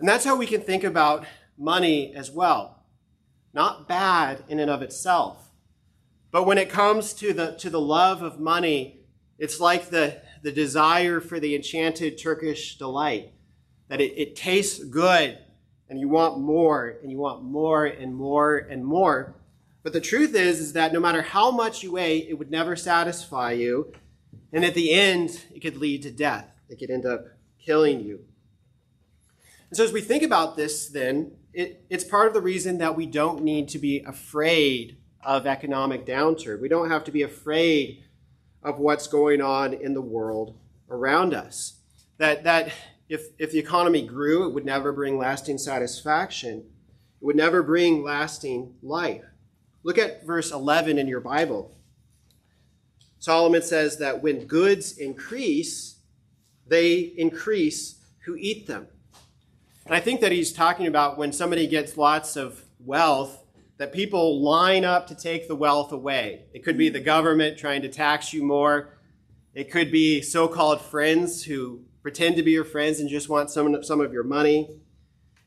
And 0.00 0.08
that's 0.08 0.24
how 0.24 0.34
we 0.34 0.46
can 0.46 0.62
think 0.62 0.82
about 0.82 1.26
money 1.56 2.12
as 2.12 2.32
well. 2.32 2.82
Not 3.54 3.86
bad 3.86 4.42
in 4.48 4.58
and 4.58 4.70
of 4.70 4.82
itself. 4.82 5.48
But 6.32 6.44
when 6.44 6.58
it 6.58 6.68
comes 6.68 7.12
to 7.14 7.32
the 7.32 7.52
to 7.52 7.70
the 7.70 7.80
love 7.80 8.20
of 8.20 8.40
money, 8.40 8.95
it's 9.38 9.60
like 9.60 9.90
the 9.90 10.20
the 10.42 10.52
desire 10.52 11.20
for 11.20 11.40
the 11.40 11.54
enchanted 11.56 12.18
Turkish 12.18 12.78
delight, 12.78 13.32
that 13.88 14.00
it, 14.00 14.12
it 14.16 14.36
tastes 14.36 14.82
good 14.84 15.38
and 15.88 15.98
you 15.98 16.08
want 16.08 16.38
more 16.38 16.98
and 17.02 17.10
you 17.10 17.18
want 17.18 17.42
more 17.42 17.84
and 17.84 18.14
more 18.14 18.56
and 18.56 18.84
more. 18.84 19.34
But 19.82 19.92
the 19.92 20.00
truth 20.00 20.34
is, 20.34 20.60
is 20.60 20.72
that 20.72 20.92
no 20.92 21.00
matter 21.00 21.22
how 21.22 21.50
much 21.50 21.82
you 21.82 21.96
ate, 21.96 22.26
it 22.28 22.34
would 22.34 22.50
never 22.50 22.74
satisfy 22.76 23.52
you. 23.52 23.92
And 24.52 24.64
at 24.64 24.74
the 24.74 24.92
end, 24.92 25.44
it 25.54 25.60
could 25.60 25.76
lead 25.76 26.02
to 26.02 26.10
death. 26.10 26.48
It 26.68 26.78
could 26.78 26.90
end 26.90 27.06
up 27.06 27.26
killing 27.60 28.00
you. 28.00 28.24
And 29.68 29.76
so 29.76 29.84
as 29.84 29.92
we 29.92 30.00
think 30.00 30.22
about 30.22 30.56
this, 30.56 30.88
then, 30.88 31.32
it, 31.52 31.84
it's 31.88 32.04
part 32.04 32.28
of 32.28 32.34
the 32.34 32.40
reason 32.40 32.78
that 32.78 32.96
we 32.96 33.06
don't 33.06 33.42
need 33.42 33.68
to 33.70 33.78
be 33.78 34.00
afraid 34.00 34.96
of 35.24 35.46
economic 35.46 36.06
downturn. 36.06 36.60
We 36.60 36.68
don't 36.68 36.90
have 36.90 37.04
to 37.04 37.12
be 37.12 37.22
afraid 37.22 38.04
of 38.66 38.80
what's 38.80 39.06
going 39.06 39.40
on 39.40 39.72
in 39.72 39.94
the 39.94 40.02
world 40.02 40.58
around 40.90 41.32
us. 41.32 41.78
That, 42.18 42.42
that 42.42 42.72
if, 43.08 43.28
if 43.38 43.52
the 43.52 43.60
economy 43.60 44.04
grew, 44.04 44.48
it 44.48 44.52
would 44.52 44.66
never 44.66 44.92
bring 44.92 45.16
lasting 45.16 45.58
satisfaction, 45.58 46.58
it 46.58 47.24
would 47.24 47.36
never 47.36 47.62
bring 47.62 48.02
lasting 48.02 48.74
life. 48.82 49.22
Look 49.84 49.98
at 49.98 50.26
verse 50.26 50.50
11 50.50 50.98
in 50.98 51.06
your 51.06 51.20
Bible. 51.20 51.78
Solomon 53.20 53.62
says 53.62 53.98
that 53.98 54.20
when 54.20 54.46
goods 54.46 54.98
increase, 54.98 56.00
they 56.66 56.94
increase 57.16 58.00
who 58.24 58.34
eat 58.36 58.66
them. 58.66 58.88
And 59.84 59.94
I 59.94 60.00
think 60.00 60.20
that 60.22 60.32
he's 60.32 60.52
talking 60.52 60.88
about 60.88 61.16
when 61.16 61.32
somebody 61.32 61.68
gets 61.68 61.96
lots 61.96 62.34
of 62.34 62.64
wealth, 62.80 63.44
that 63.78 63.92
people 63.92 64.42
line 64.42 64.84
up 64.84 65.06
to 65.08 65.14
take 65.14 65.48
the 65.48 65.54
wealth 65.54 65.92
away. 65.92 66.46
It 66.54 66.64
could 66.64 66.78
be 66.78 66.88
the 66.88 67.00
government 67.00 67.58
trying 67.58 67.82
to 67.82 67.88
tax 67.88 68.32
you 68.32 68.42
more. 68.42 68.98
It 69.54 69.70
could 69.70 69.92
be 69.92 70.22
so 70.22 70.48
called 70.48 70.80
friends 70.80 71.44
who 71.44 71.82
pretend 72.02 72.36
to 72.36 72.42
be 72.42 72.52
your 72.52 72.64
friends 72.64 73.00
and 73.00 73.08
just 73.08 73.28
want 73.28 73.50
some, 73.50 73.82
some 73.82 74.00
of 74.00 74.12
your 74.12 74.24
money. 74.24 74.80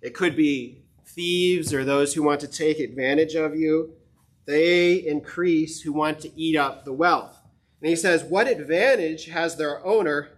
It 0.02 0.14
could 0.14 0.36
be 0.36 0.84
thieves 1.06 1.74
or 1.74 1.84
those 1.84 2.14
who 2.14 2.24
want 2.24 2.42
to 2.42 2.48
take 2.48 2.80
advantage 2.80 3.36
of 3.36 3.56
you. 3.56 3.94
They 4.46 4.94
increase 4.94 5.82
who 5.82 5.94
want 5.94 6.20
to 6.22 6.40
eat 6.40 6.56
up 6.56 6.86
the 6.86 6.94
wealth. 6.94 7.40
And 7.82 7.90
he 7.90 7.96
says, 7.96 8.24
What 8.24 8.48
advantage 8.48 9.28
has 9.28 9.56
their 9.56 9.86
owner 9.86 10.30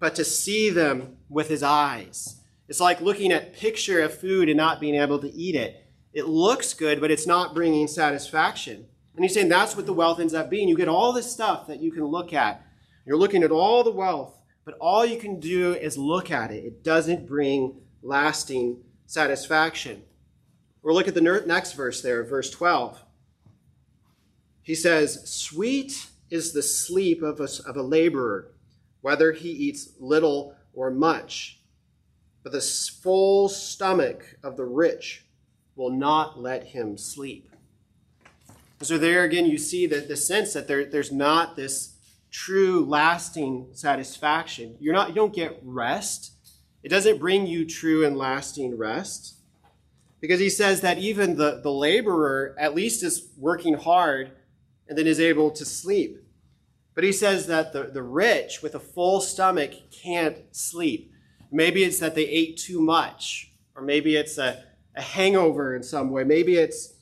but 0.00 0.14
to 0.14 0.24
see 0.24 0.70
them 0.70 1.16
with 1.28 1.48
his 1.48 1.62
eyes? 1.62 2.40
It's 2.68 2.80
like 2.80 3.00
looking 3.00 3.32
at 3.32 3.42
a 3.42 3.50
picture 3.50 4.00
of 4.02 4.18
food 4.18 4.48
and 4.48 4.56
not 4.56 4.80
being 4.80 4.94
able 4.94 5.18
to 5.20 5.32
eat 5.32 5.54
it. 5.54 5.87
It 6.18 6.26
looks 6.26 6.74
good, 6.74 7.00
but 7.00 7.12
it's 7.12 7.28
not 7.28 7.54
bringing 7.54 7.86
satisfaction. 7.86 8.88
And 9.14 9.24
he's 9.24 9.34
saying 9.34 9.50
that's 9.50 9.76
what 9.76 9.86
the 9.86 9.92
wealth 9.92 10.18
ends 10.18 10.34
up 10.34 10.50
being. 10.50 10.68
You 10.68 10.76
get 10.76 10.88
all 10.88 11.12
this 11.12 11.30
stuff 11.30 11.68
that 11.68 11.80
you 11.80 11.92
can 11.92 12.04
look 12.06 12.32
at. 12.32 12.66
You're 13.06 13.16
looking 13.16 13.44
at 13.44 13.52
all 13.52 13.84
the 13.84 13.92
wealth, 13.92 14.36
but 14.64 14.74
all 14.80 15.06
you 15.06 15.16
can 15.16 15.38
do 15.38 15.74
is 15.74 15.96
look 15.96 16.32
at 16.32 16.50
it. 16.50 16.64
It 16.64 16.82
doesn't 16.82 17.28
bring 17.28 17.82
lasting 18.02 18.82
satisfaction. 19.06 20.02
Or 20.82 20.92
look 20.92 21.06
at 21.06 21.14
the 21.14 21.20
next 21.20 21.74
verse 21.74 22.02
there, 22.02 22.24
verse 22.24 22.50
12. 22.50 23.00
He 24.60 24.74
says, 24.74 25.30
Sweet 25.30 26.08
is 26.30 26.52
the 26.52 26.64
sleep 26.64 27.22
of 27.22 27.38
a, 27.38 27.48
of 27.64 27.76
a 27.76 27.82
laborer, 27.82 28.50
whether 29.02 29.30
he 29.30 29.50
eats 29.50 29.90
little 30.00 30.56
or 30.74 30.90
much. 30.90 31.60
But 32.42 32.50
the 32.50 32.60
full 32.60 33.48
stomach 33.48 34.36
of 34.42 34.56
the 34.56 34.64
rich 34.64 35.24
will 35.78 35.90
not 35.90 36.38
let 36.38 36.64
him 36.64 36.98
sleep. 36.98 37.48
So 38.82 38.98
there 38.98 39.22
again, 39.22 39.46
you 39.46 39.58
see 39.58 39.86
that 39.86 40.08
the 40.08 40.16
sense 40.16 40.52
that 40.52 40.66
there, 40.66 40.84
there's 40.84 41.12
not 41.12 41.54
this 41.56 41.96
true, 42.30 42.84
lasting 42.84 43.68
satisfaction. 43.72 44.76
You're 44.80 44.92
not, 44.92 45.08
you 45.08 45.14
don't 45.14 45.32
get 45.32 45.60
rest. 45.62 46.32
It 46.82 46.88
doesn't 46.88 47.18
bring 47.18 47.46
you 47.46 47.64
true 47.64 48.04
and 48.04 48.16
lasting 48.16 48.76
rest. 48.76 49.36
Because 50.20 50.40
he 50.40 50.50
says 50.50 50.80
that 50.80 50.98
even 50.98 51.36
the, 51.36 51.60
the 51.62 51.70
laborer 51.70 52.56
at 52.58 52.74
least 52.74 53.04
is 53.04 53.30
working 53.38 53.74
hard 53.74 54.32
and 54.88 54.98
then 54.98 55.06
is 55.06 55.20
able 55.20 55.52
to 55.52 55.64
sleep. 55.64 56.18
But 56.96 57.04
he 57.04 57.12
says 57.12 57.46
that 57.46 57.72
the, 57.72 57.84
the 57.84 58.02
rich 58.02 58.62
with 58.62 58.74
a 58.74 58.80
full 58.80 59.20
stomach 59.20 59.72
can't 59.92 60.38
sleep. 60.50 61.12
Maybe 61.52 61.84
it's 61.84 62.00
that 62.00 62.16
they 62.16 62.26
ate 62.26 62.56
too 62.56 62.80
much, 62.80 63.52
or 63.76 63.82
maybe 63.82 64.16
it's 64.16 64.38
a, 64.38 64.64
a 64.98 65.00
hangover 65.00 65.76
in 65.76 65.82
some 65.82 66.10
way. 66.10 66.24
Maybe 66.24 66.56
it's 66.56 66.94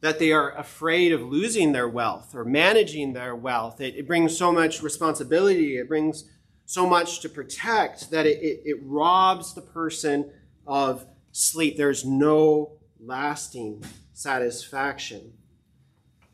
that 0.00 0.18
they 0.18 0.32
are 0.32 0.56
afraid 0.56 1.12
of 1.12 1.20
losing 1.20 1.72
their 1.72 1.88
wealth 1.88 2.34
or 2.34 2.44
managing 2.44 3.12
their 3.12 3.36
wealth. 3.36 3.80
It, 3.80 3.94
it 3.94 4.06
brings 4.06 4.36
so 4.36 4.50
much 4.50 4.82
responsibility, 4.82 5.76
it 5.76 5.86
brings 5.86 6.24
so 6.64 6.86
much 6.86 7.20
to 7.20 7.28
protect 7.28 8.10
that 8.10 8.24
it, 8.24 8.38
it, 8.42 8.62
it 8.64 8.76
robs 8.82 9.54
the 9.54 9.60
person 9.60 10.30
of 10.66 11.06
sleep. 11.30 11.76
There's 11.76 12.06
no 12.06 12.78
lasting 12.98 13.84
satisfaction. 14.14 15.34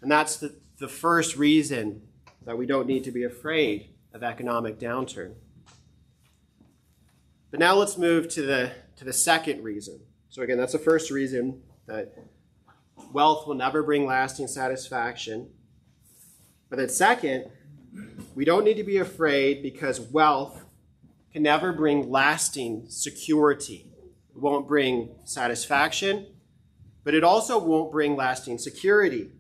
And 0.01 0.11
that's 0.11 0.37
the, 0.37 0.55
the 0.79 0.89
first 0.89 1.37
reason 1.37 2.03
that 2.47 2.57
we 2.57 2.65
don't 2.65 2.87
need 2.87 3.03
to 3.05 3.11
be 3.11 3.25
afraid 3.25 3.91
of 4.15 4.23
economic 4.23 4.79
downturn. 4.79 5.35
But 7.51 7.59
now 7.59 7.75
let's 7.75 7.99
move 7.99 8.29
to 8.31 8.43
the, 8.43 8.71
to 8.97 9.05
the 9.05 9.13
second 9.13 9.65
reason. 9.65 10.01
So, 10.31 10.43
again, 10.43 10.59
that's 10.59 10.73
the 10.73 10.79
first 10.79 11.11
reason 11.11 11.63
that 11.87 12.15
wealth 13.13 13.47
will 13.47 13.55
never 13.55 13.83
bring 13.83 14.05
lasting 14.05 14.47
satisfaction. 14.47 15.51
But 16.69 16.77
then, 16.77 16.91
second, 16.91 17.51
we 18.35 18.45
don't 18.45 18.65
need 18.65 18.77
to 18.77 18.85
be 18.85 18.99
afraid 18.99 19.63
because 19.63 20.01
wealth 20.01 20.65
can 21.33 21.43
never 21.43 21.73
bring 21.73 22.11
lasting 22.11 22.87
security. 22.89 23.87
It 24.31 24.41
won't 24.41 24.69
bring 24.69 25.11
satisfaction, 25.25 26.27
but 27.05 27.15
it 27.15 27.25
also 27.25 27.59
won't 27.59 27.91
bring 27.91 28.15
lasting 28.15 28.59
security. 28.59 29.31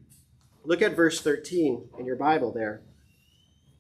Look 0.64 0.80
at 0.80 0.97
verse 0.97 1.21
13 1.21 1.90
in 1.99 2.07
your 2.07 2.16
Bible 2.16 2.50
there. 2.50 2.83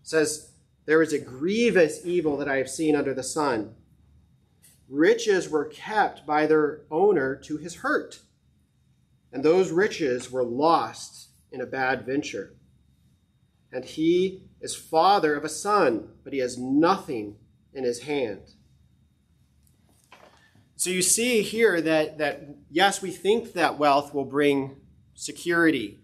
It 0.02 0.08
says, 0.08 0.52
There 0.84 1.02
is 1.02 1.12
a 1.14 1.18
grievous 1.18 2.04
evil 2.04 2.36
that 2.36 2.48
I 2.48 2.56
have 2.56 2.68
seen 2.68 2.94
under 2.94 3.14
the 3.14 3.22
sun 3.22 3.74
riches 4.88 5.48
were 5.48 5.66
kept 5.66 6.26
by 6.26 6.46
their 6.46 6.82
owner 6.90 7.36
to 7.36 7.56
his 7.56 7.76
hurt, 7.76 8.20
and 9.32 9.42
those 9.42 9.70
riches 9.70 10.30
were 10.30 10.44
lost 10.44 11.28
in 11.52 11.60
a 11.60 11.66
bad 11.66 12.06
venture. 12.06 12.54
And 13.70 13.84
he 13.84 14.44
is 14.60 14.74
father 14.74 15.34
of 15.34 15.44
a 15.44 15.48
son, 15.48 16.08
but 16.24 16.32
he 16.32 16.38
has 16.38 16.56
nothing 16.56 17.36
in 17.74 17.84
his 17.84 18.02
hand. 18.02 18.54
So 20.76 20.90
you 20.90 21.02
see 21.02 21.42
here 21.42 21.80
that, 21.80 22.18
that 22.18 22.48
yes, 22.70 23.02
we 23.02 23.10
think 23.10 23.52
that 23.54 23.78
wealth 23.78 24.14
will 24.14 24.24
bring 24.24 24.76
security, 25.14 26.00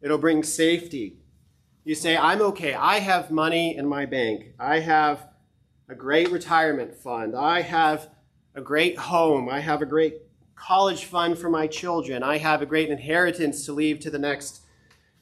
it'll 0.00 0.18
bring 0.18 0.42
safety. 0.42 1.18
You 1.84 1.94
say, 1.94 2.16
I'm 2.16 2.40
okay. 2.40 2.72
I 2.72 3.00
have 3.00 3.30
money 3.30 3.76
in 3.76 3.86
my 3.86 4.06
bank. 4.06 4.54
I 4.58 4.78
have 4.78 5.28
a 5.86 5.94
great 5.94 6.30
retirement 6.30 6.94
fund. 6.94 7.36
I 7.36 7.60
have 7.60 8.08
a 8.54 8.60
great 8.60 8.96
home. 8.96 9.48
I 9.48 9.60
have 9.60 9.82
a 9.82 9.86
great 9.86 10.22
college 10.54 11.04
fund 11.04 11.38
for 11.38 11.50
my 11.50 11.66
children. 11.66 12.22
I 12.22 12.38
have 12.38 12.62
a 12.62 12.66
great 12.66 12.90
inheritance 12.90 13.66
to 13.66 13.72
leave 13.72 14.00
to 14.00 14.10
the 14.10 14.18
next 14.18 14.62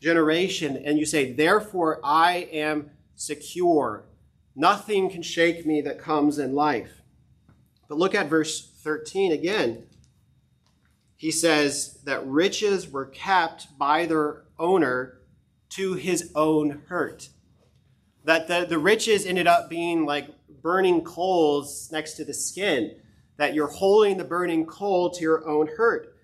generation. 0.00 0.76
And 0.76 0.98
you 0.98 1.06
say, 1.06 1.32
therefore, 1.32 2.00
I 2.04 2.48
am 2.52 2.90
secure. 3.14 4.04
Nothing 4.54 5.08
can 5.08 5.22
shake 5.22 5.64
me 5.64 5.80
that 5.82 5.98
comes 5.98 6.38
in 6.38 6.54
life. 6.54 7.02
But 7.88 7.98
look 7.98 8.14
at 8.14 8.28
verse 8.28 8.70
13 8.82 9.32
again. 9.32 9.84
He 11.16 11.30
says 11.30 12.00
that 12.04 12.26
riches 12.26 12.90
were 12.90 13.06
kept 13.06 13.78
by 13.78 14.06
their 14.06 14.42
owner 14.58 15.18
to 15.70 15.94
his 15.94 16.32
own 16.34 16.82
hurt. 16.88 17.28
That 18.24 18.48
the, 18.48 18.66
the 18.68 18.78
riches 18.78 19.24
ended 19.24 19.46
up 19.46 19.70
being 19.70 20.04
like 20.04 20.28
burning 20.62 21.02
coals 21.02 21.90
next 21.92 22.14
to 22.14 22.24
the 22.24 22.34
skin, 22.34 22.96
that 23.42 23.54
you're 23.54 23.66
holding 23.66 24.18
the 24.18 24.25
burning 24.25 24.64
coal 24.64 25.11
to 25.11 25.20
your 25.20 25.44
own 25.49 25.66
hurt. 25.76 26.16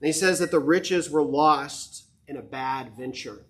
And 0.00 0.06
he 0.06 0.12
says 0.12 0.38
that 0.38 0.52
the 0.52 0.60
riches 0.60 1.10
were 1.10 1.20
lost 1.20 2.04
in 2.28 2.36
a 2.36 2.42
bad 2.42 2.96
venture. 2.96 3.44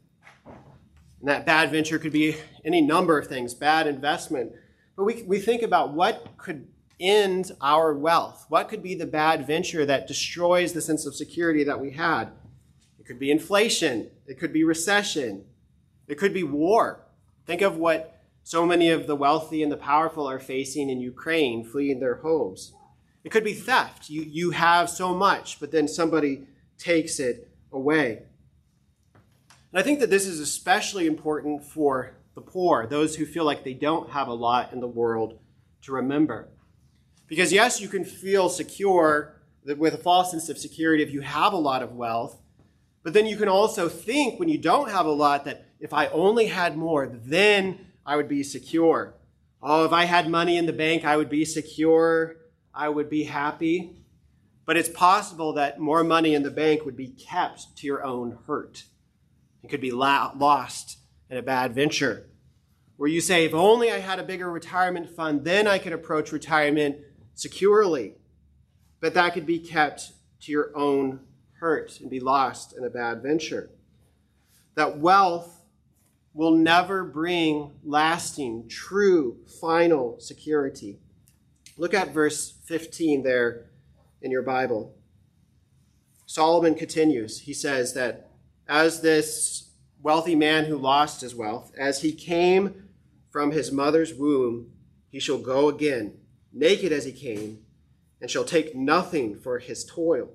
And 0.46 1.28
that 1.28 1.44
bad 1.44 1.70
venture 1.70 1.98
could 1.98 2.14
be 2.14 2.36
any 2.64 2.80
number 2.80 3.18
of 3.18 3.26
things, 3.26 3.52
bad 3.52 3.86
investment. 3.86 4.52
But 4.96 5.04
we, 5.04 5.22
we 5.24 5.38
think 5.38 5.60
about 5.60 5.92
what 5.92 6.28
could 6.38 6.66
end 6.98 7.52
our 7.60 7.92
wealth. 7.92 8.46
What 8.48 8.70
could 8.70 8.82
be 8.82 8.94
the 8.94 9.04
bad 9.04 9.46
venture 9.46 9.84
that 9.84 10.08
destroys 10.08 10.72
the 10.72 10.80
sense 10.80 11.04
of 11.04 11.14
security 11.14 11.62
that 11.64 11.78
we 11.78 11.90
had? 11.90 12.30
It 12.98 13.04
could 13.04 13.18
be 13.18 13.30
inflation. 13.30 14.08
It 14.26 14.38
could 14.38 14.54
be 14.54 14.64
recession. 14.64 15.44
It 16.08 16.16
could 16.16 16.32
be 16.32 16.42
war. 16.42 17.04
Think 17.44 17.60
of 17.60 17.76
what 17.76 18.18
so 18.44 18.64
many 18.64 18.88
of 18.88 19.06
the 19.06 19.14
wealthy 19.14 19.62
and 19.62 19.70
the 19.70 19.76
powerful 19.76 20.26
are 20.26 20.40
facing 20.40 20.88
in 20.88 21.02
Ukraine, 21.02 21.66
fleeing 21.66 22.00
their 22.00 22.14
homes. 22.14 22.72
It 23.24 23.30
could 23.30 23.44
be 23.44 23.52
theft. 23.52 24.08
You, 24.08 24.22
you 24.22 24.50
have 24.50 24.88
so 24.88 25.14
much, 25.14 25.60
but 25.60 25.72
then 25.72 25.88
somebody 25.88 26.46
takes 26.78 27.20
it 27.20 27.50
away. 27.72 28.22
And 29.72 29.78
I 29.78 29.82
think 29.82 30.00
that 30.00 30.10
this 30.10 30.26
is 30.26 30.40
especially 30.40 31.06
important 31.06 31.64
for 31.64 32.16
the 32.34 32.40
poor, 32.40 32.86
those 32.86 33.16
who 33.16 33.26
feel 33.26 33.44
like 33.44 33.64
they 33.64 33.74
don't 33.74 34.10
have 34.10 34.28
a 34.28 34.34
lot 34.34 34.72
in 34.72 34.80
the 34.80 34.88
world 34.88 35.38
to 35.82 35.92
remember. 35.92 36.48
Because, 37.26 37.52
yes, 37.52 37.80
you 37.80 37.88
can 37.88 38.04
feel 38.04 38.48
secure 38.48 39.36
with 39.64 39.94
a 39.94 39.98
false 39.98 40.30
sense 40.32 40.48
of 40.48 40.58
security 40.58 41.02
if 41.02 41.12
you 41.12 41.20
have 41.20 41.52
a 41.52 41.58
lot 41.58 41.82
of 41.82 41.94
wealth, 41.94 42.40
but 43.02 43.12
then 43.12 43.26
you 43.26 43.36
can 43.36 43.48
also 43.48 43.88
think 43.88 44.38
when 44.38 44.48
you 44.48 44.58
don't 44.58 44.90
have 44.90 45.06
a 45.06 45.12
lot 45.12 45.44
that 45.44 45.66
if 45.78 45.92
I 45.92 46.08
only 46.08 46.46
had 46.46 46.76
more, 46.76 47.06
then 47.06 47.86
I 48.04 48.16
would 48.16 48.28
be 48.28 48.42
secure. 48.42 49.14
Oh, 49.62 49.84
if 49.84 49.92
I 49.92 50.04
had 50.04 50.28
money 50.28 50.56
in 50.56 50.66
the 50.66 50.72
bank, 50.72 51.04
I 51.04 51.16
would 51.16 51.30
be 51.30 51.44
secure. 51.44 52.36
I 52.74 52.88
would 52.88 53.10
be 53.10 53.24
happy. 53.24 53.96
But 54.66 54.76
it's 54.76 54.88
possible 54.88 55.54
that 55.54 55.80
more 55.80 56.04
money 56.04 56.34
in 56.34 56.42
the 56.42 56.50
bank 56.50 56.84
would 56.84 56.96
be 56.96 57.08
kept 57.08 57.76
to 57.78 57.86
your 57.86 58.04
own 58.04 58.38
hurt. 58.46 58.84
It 59.62 59.68
could 59.68 59.80
be 59.80 59.90
lost 59.90 60.98
in 61.28 61.36
a 61.36 61.42
bad 61.42 61.74
venture. 61.74 62.28
Where 62.96 63.08
you 63.08 63.20
say, 63.20 63.44
if 63.44 63.54
only 63.54 63.90
I 63.90 63.98
had 63.98 64.18
a 64.18 64.22
bigger 64.22 64.50
retirement 64.50 65.10
fund, 65.10 65.44
then 65.44 65.66
I 65.66 65.78
could 65.78 65.92
approach 65.92 66.32
retirement 66.32 66.98
securely. 67.34 68.14
But 69.00 69.14
that 69.14 69.34
could 69.34 69.46
be 69.46 69.58
kept 69.58 70.12
to 70.42 70.52
your 70.52 70.70
own 70.76 71.20
hurt 71.58 71.98
and 72.00 72.10
be 72.10 72.20
lost 72.20 72.76
in 72.76 72.84
a 72.84 72.90
bad 72.90 73.22
venture. 73.22 73.70
That 74.74 74.98
wealth 74.98 75.62
will 76.32 76.54
never 76.54 77.04
bring 77.04 77.72
lasting, 77.82 78.68
true, 78.68 79.38
final 79.60 80.20
security. 80.20 81.00
Look 81.80 81.94
at 81.94 82.12
verse 82.12 82.52
15 82.66 83.22
there 83.22 83.70
in 84.20 84.30
your 84.30 84.42
Bible. 84.42 84.94
Solomon 86.26 86.74
continues. 86.74 87.40
He 87.40 87.54
says 87.54 87.94
that 87.94 88.32
as 88.68 89.00
this 89.00 89.70
wealthy 90.02 90.34
man 90.34 90.66
who 90.66 90.76
lost 90.76 91.22
his 91.22 91.34
wealth, 91.34 91.72
as 91.78 92.02
he 92.02 92.12
came 92.12 92.90
from 93.30 93.52
his 93.52 93.72
mother's 93.72 94.12
womb, 94.12 94.72
he 95.08 95.18
shall 95.18 95.38
go 95.38 95.70
again, 95.70 96.18
naked 96.52 96.92
as 96.92 97.06
he 97.06 97.12
came, 97.12 97.60
and 98.20 98.30
shall 98.30 98.44
take 98.44 98.76
nothing 98.76 99.34
for 99.34 99.58
his 99.58 99.82
toil, 99.82 100.28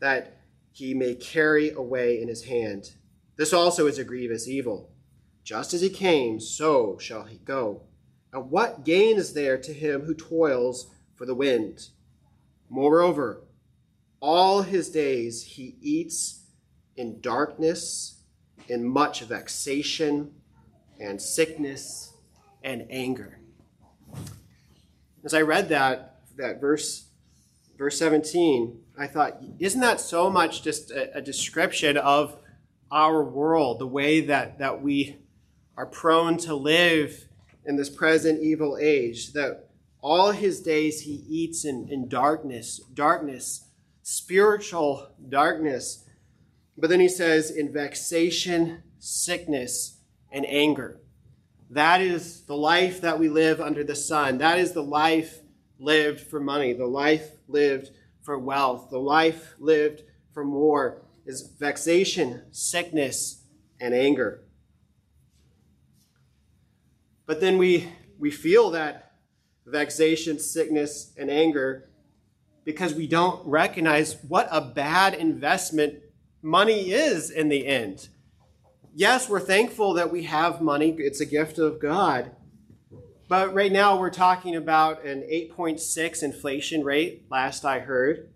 that 0.00 0.40
he 0.72 0.94
may 0.94 1.14
carry 1.14 1.70
away 1.70 2.20
in 2.20 2.26
his 2.26 2.46
hand. 2.46 2.90
This 3.36 3.52
also 3.52 3.86
is 3.86 3.98
a 3.98 4.04
grievous 4.04 4.48
evil. 4.48 4.90
Just 5.44 5.74
as 5.74 5.80
he 5.80 5.90
came, 5.90 6.40
so 6.40 6.98
shall 6.98 7.22
he 7.22 7.36
go. 7.36 7.82
And 8.32 8.50
what 8.50 8.84
gain 8.84 9.16
is 9.16 9.34
there 9.34 9.58
to 9.58 9.72
him 9.72 10.02
who 10.02 10.14
toils 10.14 10.90
for 11.14 11.26
the 11.26 11.34
wind? 11.34 11.88
Moreover, 12.70 13.42
all 14.20 14.62
his 14.62 14.88
days 14.88 15.42
he 15.42 15.76
eats 15.82 16.44
in 16.96 17.20
darkness, 17.20 18.22
in 18.68 18.84
much 18.84 19.20
vexation 19.22 20.32
and 20.98 21.20
sickness 21.20 22.14
and 22.62 22.86
anger. 22.88 23.38
As 25.24 25.34
I 25.34 25.42
read 25.42 25.68
that, 25.68 26.20
that 26.36 26.60
verse, 26.60 27.06
verse 27.76 27.98
17, 27.98 28.78
I 28.98 29.06
thought, 29.06 29.42
isn't 29.58 29.80
that 29.80 30.00
so 30.00 30.30
much 30.30 30.62
just 30.62 30.90
a, 30.90 31.18
a 31.18 31.20
description 31.20 31.96
of 31.96 32.38
our 32.90 33.22
world, 33.24 33.78
the 33.78 33.86
way 33.86 34.20
that, 34.22 34.58
that 34.58 34.82
we 34.82 35.18
are 35.76 35.86
prone 35.86 36.36
to 36.38 36.54
live 36.54 37.26
in 37.66 37.76
this 37.76 37.90
present 37.90 38.42
evil 38.42 38.78
age, 38.80 39.32
that 39.32 39.68
all 40.00 40.32
his 40.32 40.60
days 40.60 41.02
he 41.02 41.24
eats 41.28 41.64
in, 41.64 41.88
in 41.88 42.08
darkness, 42.08 42.80
darkness, 42.92 43.68
spiritual 44.02 45.08
darkness, 45.28 46.04
but 46.76 46.90
then 46.90 47.00
he 47.00 47.08
says, 47.08 47.50
in 47.50 47.72
vexation, 47.72 48.82
sickness, 48.98 49.98
and 50.32 50.46
anger. 50.46 51.00
That 51.70 52.00
is 52.00 52.42
the 52.42 52.56
life 52.56 53.00
that 53.02 53.18
we 53.18 53.28
live 53.28 53.60
under 53.60 53.84
the 53.84 53.94
sun. 53.94 54.38
That 54.38 54.58
is 54.58 54.72
the 54.72 54.82
life 54.82 55.40
lived 55.78 56.20
for 56.20 56.40
money, 56.40 56.72
the 56.72 56.86
life 56.86 57.30
lived 57.48 57.90
for 58.22 58.38
wealth, 58.38 58.88
the 58.90 58.98
life 58.98 59.54
lived 59.58 60.02
for 60.32 60.44
more 60.44 61.02
is 61.24 61.42
vexation, 61.58 62.42
sickness, 62.50 63.44
and 63.80 63.94
anger. 63.94 64.42
But 67.32 67.40
then 67.40 67.56
we, 67.56 67.88
we 68.18 68.30
feel 68.30 68.72
that 68.72 69.12
vexation, 69.64 70.38
sickness, 70.38 71.14
and 71.16 71.30
anger 71.30 71.88
because 72.66 72.92
we 72.92 73.06
don't 73.06 73.42
recognize 73.46 74.22
what 74.28 74.48
a 74.50 74.60
bad 74.60 75.14
investment 75.14 76.00
money 76.42 76.90
is 76.90 77.30
in 77.30 77.48
the 77.48 77.66
end. 77.66 78.10
Yes, 78.94 79.30
we're 79.30 79.40
thankful 79.40 79.94
that 79.94 80.12
we 80.12 80.24
have 80.24 80.60
money, 80.60 80.94
it's 80.98 81.22
a 81.22 81.24
gift 81.24 81.58
of 81.58 81.80
God. 81.80 82.32
But 83.28 83.54
right 83.54 83.72
now 83.72 83.98
we're 83.98 84.10
talking 84.10 84.54
about 84.54 85.02
an 85.06 85.22
8.6 85.22 86.22
inflation 86.22 86.84
rate, 86.84 87.24
last 87.30 87.64
I 87.64 87.78
heard. 87.78 88.28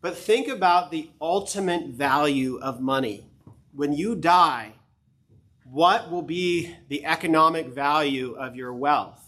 But 0.00 0.16
think 0.16 0.48
about 0.48 0.90
the 0.90 1.08
ultimate 1.20 1.90
value 1.90 2.58
of 2.60 2.80
money. 2.80 3.28
When 3.72 3.92
you 3.92 4.16
die, 4.16 4.72
what 5.72 6.10
will 6.10 6.22
be 6.22 6.76
the 6.88 7.06
economic 7.06 7.68
value 7.68 8.34
of 8.34 8.54
your 8.54 8.74
wealth? 8.74 9.18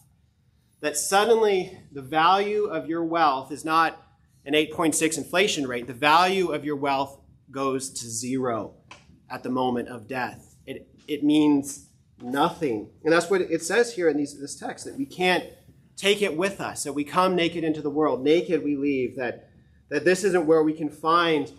That 0.82 0.94
suddenly 0.94 1.78
the 1.90 2.02
value 2.02 2.66
of 2.66 2.86
your 2.86 3.02
wealth 3.02 3.50
is 3.50 3.64
not 3.64 3.98
an 4.44 4.52
8.6 4.52 5.16
inflation 5.16 5.66
rate. 5.66 5.86
The 5.86 5.94
value 5.94 6.52
of 6.52 6.62
your 6.62 6.76
wealth 6.76 7.18
goes 7.50 7.88
to 7.88 8.10
zero 8.10 8.74
at 9.30 9.42
the 9.42 9.48
moment 9.48 9.88
of 9.88 10.06
death. 10.06 10.56
It, 10.66 10.86
it 11.08 11.24
means 11.24 11.86
nothing. 12.20 12.90
And 13.02 13.10
that's 13.10 13.30
what 13.30 13.40
it 13.40 13.62
says 13.62 13.94
here 13.94 14.10
in 14.10 14.18
these, 14.18 14.38
this 14.38 14.54
text 14.54 14.84
that 14.84 14.98
we 14.98 15.06
can't 15.06 15.44
take 15.96 16.20
it 16.20 16.36
with 16.36 16.60
us, 16.60 16.84
that 16.84 16.92
we 16.92 17.04
come 17.04 17.34
naked 17.34 17.64
into 17.64 17.80
the 17.80 17.88
world, 17.88 18.22
naked 18.22 18.62
we 18.62 18.76
leave, 18.76 19.16
that, 19.16 19.48
that 19.88 20.04
this 20.04 20.24
isn't 20.24 20.44
where 20.44 20.62
we 20.62 20.74
can 20.74 20.90
find 20.90 21.50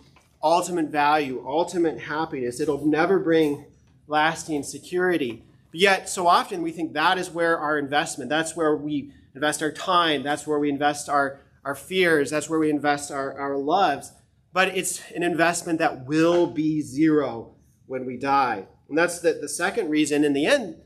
ultimate 0.44 0.90
value, 0.90 1.42
ultimate 1.44 1.98
happiness. 1.98 2.60
It'll 2.60 2.86
never 2.86 3.18
bring 3.18 3.64
lasting 4.06 4.62
security. 4.62 5.44
But 5.70 5.80
yet, 5.80 6.08
so 6.08 6.26
often 6.26 6.62
we 6.62 6.72
think 6.72 6.92
that 6.92 7.18
is 7.18 7.30
where 7.30 7.58
our 7.58 7.78
investment, 7.78 8.30
that's 8.30 8.56
where 8.56 8.76
we 8.76 9.12
invest 9.34 9.62
our 9.62 9.72
time, 9.72 10.22
that's 10.22 10.46
where 10.46 10.58
we 10.58 10.70
invest 10.70 11.08
our, 11.08 11.40
our 11.64 11.74
fears, 11.74 12.30
that's 12.30 12.48
where 12.48 12.58
we 12.58 12.70
invest 12.70 13.10
our, 13.10 13.38
our 13.38 13.56
loves 13.56 14.12
but 14.56 14.74
it's 14.74 15.02
an 15.14 15.22
investment 15.22 15.80
that 15.80 16.06
will 16.06 16.46
be 16.46 16.80
zero 16.80 17.52
when 17.84 18.06
we 18.06 18.16
die. 18.16 18.66
And 18.88 18.96
that's 18.96 19.18
the, 19.18 19.34
the 19.34 19.50
second 19.50 19.90
reason. 19.90 20.24
In 20.24 20.32
the 20.32 20.46
end, 20.46 20.76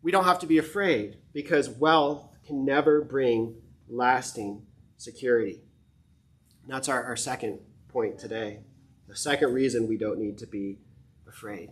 we 0.00 0.12
don't 0.12 0.26
have 0.26 0.38
to 0.38 0.46
be 0.46 0.58
afraid 0.58 1.16
because 1.32 1.68
wealth 1.68 2.38
can 2.46 2.64
never 2.64 3.00
bring 3.00 3.56
lasting 3.88 4.62
security. 4.96 5.60
And 6.62 6.72
that's 6.72 6.88
our, 6.88 7.02
our 7.02 7.16
second 7.16 7.58
point 7.88 8.16
today. 8.16 8.60
The 9.08 9.16
second 9.16 9.52
reason 9.52 9.88
we 9.88 9.96
don't 9.96 10.20
need 10.20 10.38
to 10.38 10.46
be 10.46 10.78
afraid. 11.26 11.70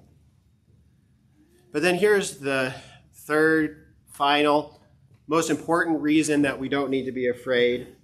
But 1.73 1.81
then 1.81 1.95
here's 1.95 2.39
the 2.39 2.75
third, 3.15 3.87
final, 4.07 4.81
most 5.27 5.49
important 5.49 6.03
reason 6.03 6.43
that 6.43 6.59
we 6.59 6.69
don't 6.69 6.91
need 6.91 7.07
to 7.07 7.13
be 7.13 7.29
afraid. 7.29 7.97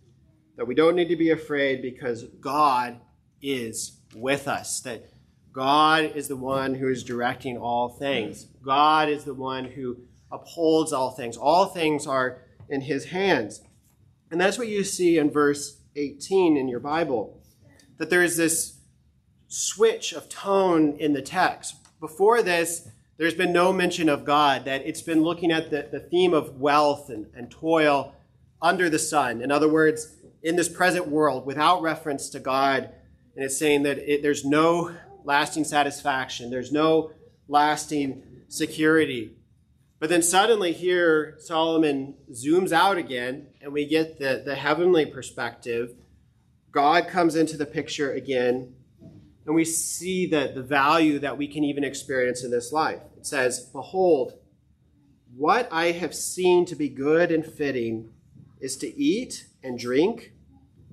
That 0.56 0.66
we 0.66 0.74
don't 0.74 0.96
need 0.96 1.08
to 1.08 1.16
be 1.16 1.30
afraid 1.30 1.82
because 1.82 2.24
God 2.40 2.98
is 3.42 4.00
with 4.14 4.48
us. 4.48 4.80
That 4.80 5.04
God 5.52 6.12
is 6.14 6.28
the 6.28 6.36
one 6.36 6.74
who 6.74 6.88
is 6.88 7.04
directing 7.04 7.58
all 7.58 7.90
things. 7.90 8.46
God 8.62 9.08
is 9.10 9.24
the 9.24 9.34
one 9.34 9.64
who 9.64 9.98
upholds 10.32 10.92
all 10.92 11.10
things. 11.10 11.36
All 11.36 11.66
things 11.66 12.06
are 12.06 12.42
in 12.70 12.80
his 12.80 13.06
hands. 13.06 13.60
And 14.30 14.40
that's 14.40 14.58
what 14.58 14.68
you 14.68 14.82
see 14.82 15.18
in 15.18 15.30
verse 15.30 15.82
18 15.96 16.56
in 16.56 16.68
your 16.68 16.80
Bible. 16.80 17.42
That 17.98 18.08
there 18.08 18.22
is 18.22 18.36
this 18.36 18.78
switch 19.48 20.12
of 20.12 20.28
tone 20.28 20.96
in 20.98 21.12
the 21.12 21.22
text. 21.22 21.76
Before 22.00 22.42
this, 22.42 22.88
there's 23.18 23.34
been 23.34 23.52
no 23.52 23.72
mention 23.72 24.08
of 24.08 24.24
God, 24.24 24.64
that 24.64 24.86
it's 24.86 25.02
been 25.02 25.22
looking 25.22 25.50
at 25.50 25.70
the, 25.70 25.88
the 25.90 26.00
theme 26.00 26.32
of 26.32 26.60
wealth 26.60 27.10
and, 27.10 27.26
and 27.34 27.50
toil 27.50 28.14
under 28.62 28.88
the 28.88 28.98
sun. 28.98 29.42
In 29.42 29.50
other 29.50 29.68
words, 29.68 30.16
in 30.42 30.56
this 30.56 30.68
present 30.68 31.08
world, 31.08 31.44
without 31.44 31.82
reference 31.82 32.30
to 32.30 32.40
God. 32.40 32.90
And 33.34 33.44
it's 33.44 33.58
saying 33.58 33.82
that 33.82 33.98
it, 33.98 34.22
there's 34.22 34.44
no 34.44 34.94
lasting 35.24 35.64
satisfaction, 35.64 36.50
there's 36.50 36.72
no 36.72 37.10
lasting 37.48 38.22
security. 38.48 39.36
But 39.98 40.10
then 40.10 40.22
suddenly 40.22 40.72
here, 40.72 41.36
Solomon 41.38 42.14
zooms 42.32 42.70
out 42.70 42.98
again, 42.98 43.48
and 43.60 43.72
we 43.72 43.84
get 43.84 44.18
the, 44.20 44.42
the 44.44 44.54
heavenly 44.54 45.06
perspective. 45.06 45.94
God 46.70 47.08
comes 47.08 47.34
into 47.34 47.56
the 47.56 47.66
picture 47.66 48.12
again, 48.12 48.74
and 49.44 49.54
we 49.54 49.64
see 49.64 50.26
the, 50.26 50.52
the 50.54 50.62
value 50.62 51.18
that 51.18 51.36
we 51.36 51.48
can 51.48 51.64
even 51.64 51.82
experience 51.82 52.44
in 52.44 52.50
this 52.52 52.70
life. 52.70 53.00
It 53.18 53.26
says, 53.26 53.58
Behold, 53.72 54.34
what 55.36 55.68
I 55.72 55.90
have 55.90 56.14
seen 56.14 56.64
to 56.66 56.76
be 56.76 56.88
good 56.88 57.32
and 57.32 57.44
fitting 57.44 58.10
is 58.60 58.76
to 58.76 58.96
eat 58.96 59.48
and 59.64 59.76
drink 59.76 60.34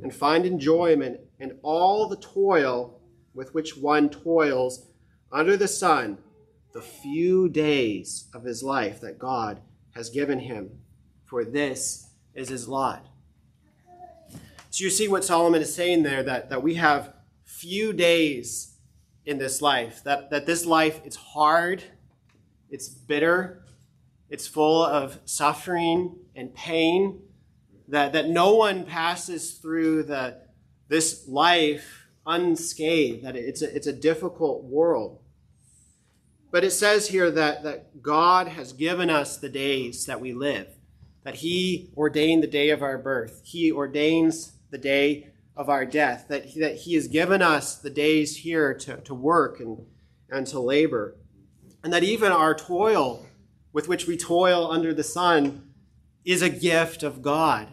and 0.02 0.14
find 0.14 0.44
enjoyment 0.44 1.20
in 1.40 1.60
all 1.62 2.08
the 2.08 2.18
toil 2.18 3.00
with 3.36 3.54
which 3.54 3.78
one 3.78 4.10
toils 4.10 4.88
under 5.32 5.56
the 5.56 5.68
sun 5.68 6.18
the 6.74 6.82
few 6.82 7.48
days 7.48 8.28
of 8.34 8.44
his 8.44 8.64
life 8.64 9.00
that 9.02 9.20
God 9.20 9.62
has 9.94 10.10
given 10.10 10.40
him, 10.40 10.80
for 11.26 11.46
this 11.46 12.10
is 12.34 12.50
his 12.50 12.68
lot. 12.68 13.06
So 14.72 14.84
you 14.84 14.90
see 14.90 15.08
what 15.08 15.24
Solomon 15.24 15.62
is 15.62 15.76
saying 15.76 16.02
there 16.02 16.24
that, 16.24 16.50
that 16.50 16.64
we 16.64 16.74
have 16.74 17.14
few 17.44 17.94
days 17.94 18.76
in 19.26 19.38
this 19.38 19.62
life, 19.62 20.04
that, 20.04 20.30
that 20.30 20.46
this 20.46 20.66
life 20.66 21.02
is 21.06 21.16
hard, 21.16 21.84
it's 22.70 22.90
bitter, 22.90 23.64
it's 24.30 24.48
full 24.48 24.84
of 24.84 25.20
suffering 25.26 26.16
and 26.36 26.54
pain, 26.54 27.22
that, 27.88 28.14
that 28.14 28.30
no 28.30 28.56
one 28.56 28.86
passes 28.86 29.54
through 29.54 30.04
the, 30.04 30.38
this 30.88 31.28
life 31.28 32.08
unscathed, 32.26 33.24
that 33.24 33.36
it's 33.36 33.62
a, 33.62 33.76
it's 33.76 33.88
a 33.88 33.94
difficult 33.94 34.64
world. 34.64 35.20
But 36.52 36.64
it 36.64 36.72
says 36.72 37.10
here 37.10 37.30
that, 37.32 37.64
that 37.64 38.02
God 38.02 38.48
has 38.48 38.74
given 38.74 39.10
us 39.10 39.38
the 39.38 39.50
days 39.50 40.06
that 40.06 40.22
we 40.22 40.34
live, 40.34 40.68
that 41.24 41.36
He 41.36 41.92
ordained 41.96 42.44
the 42.44 42.48
day 42.48 42.70
of 42.70 42.82
our 42.82 42.98
birth, 42.98 43.42
He 43.44 43.72
ordains 43.72 44.54
the 44.72 44.78
day 44.78 45.32
of 45.56 45.70
our 45.70 45.86
death, 45.86 46.26
that 46.30 46.46
He, 46.46 46.60
that 46.60 46.78
he 46.78 46.96
has 46.96 47.08
given 47.08 47.42
us 47.42 47.76
the 47.76 47.90
days 47.90 48.38
here 48.38 48.74
to, 48.74 48.98
to 49.02 49.14
work 49.14 49.60
and, 49.60 49.86
and 50.30 50.48
to 50.48 50.60
labor, 50.60 51.16
and 51.86 51.94
that 51.94 52.04
even 52.04 52.32
our 52.32 52.56
toil 52.56 53.24
with 53.72 53.88
which 53.88 54.08
we 54.08 54.18
toil 54.18 54.72
under 54.72 54.92
the 54.92 55.04
sun 55.04 55.72
is 56.26 56.42
a 56.42 56.50
gift 56.50 57.04
of 57.04 57.22
God. 57.22 57.68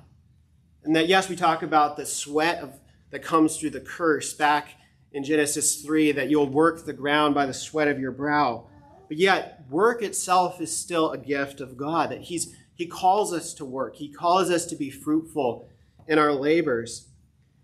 And 0.85 0.95
that, 0.95 1.09
yes, 1.09 1.31
we 1.31 1.35
talk 1.35 1.63
about 1.63 1.97
the 1.97 2.05
sweat 2.05 2.59
of, 2.59 2.79
that 3.09 3.23
comes 3.23 3.57
through 3.57 3.71
the 3.71 3.81
curse 3.81 4.35
back 4.35 4.69
in 5.13 5.25
Genesis 5.25 5.81
3 5.81 6.13
that 6.13 6.29
you'll 6.29 6.51
work 6.51 6.85
the 6.85 6.93
ground 6.93 7.35
by 7.35 7.47
the 7.47 7.55
sweat 7.55 7.89
of 7.89 7.99
your 7.99 8.13
brow. 8.13 8.67
But 9.09 9.17
yet, 9.17 9.65
work 9.71 10.03
itself 10.03 10.61
is 10.61 10.77
still 10.77 11.13
a 11.13 11.19
gift 11.19 11.63
of 11.63 11.79
God, 11.79 12.11
that 12.11 12.21
He's, 12.21 12.55
He 12.75 12.85
calls 12.85 13.33
us 13.33 13.55
to 13.55 13.65
work. 13.65 13.97
He 13.97 14.13
calls 14.13 14.51
us 14.51 14.67
to 14.67 14.77
be 14.77 14.91
fruitful 14.91 15.71
in 16.07 16.19
our 16.19 16.33
labors. 16.33 17.09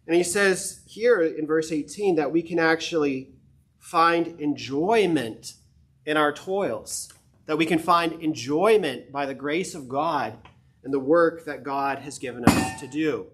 And 0.06 0.16
He 0.16 0.24
says 0.24 0.80
here 0.86 1.20
in 1.20 1.46
verse 1.46 1.70
18 1.70 2.16
that 2.16 2.32
we 2.32 2.40
can 2.40 2.58
actually 2.58 3.34
find 3.78 4.40
enjoyment 4.40 5.52
in 6.08 6.16
our 6.16 6.32
toils, 6.32 7.12
that 7.44 7.58
we 7.58 7.66
can 7.66 7.78
find 7.78 8.22
enjoyment 8.22 9.12
by 9.12 9.26
the 9.26 9.34
grace 9.34 9.74
of 9.74 9.90
God 9.90 10.38
and 10.82 10.90
the 10.90 10.98
work 10.98 11.44
that 11.44 11.62
God 11.62 11.98
has 11.98 12.18
given 12.18 12.46
us 12.46 12.80
to 12.80 12.86
do. 12.86 13.26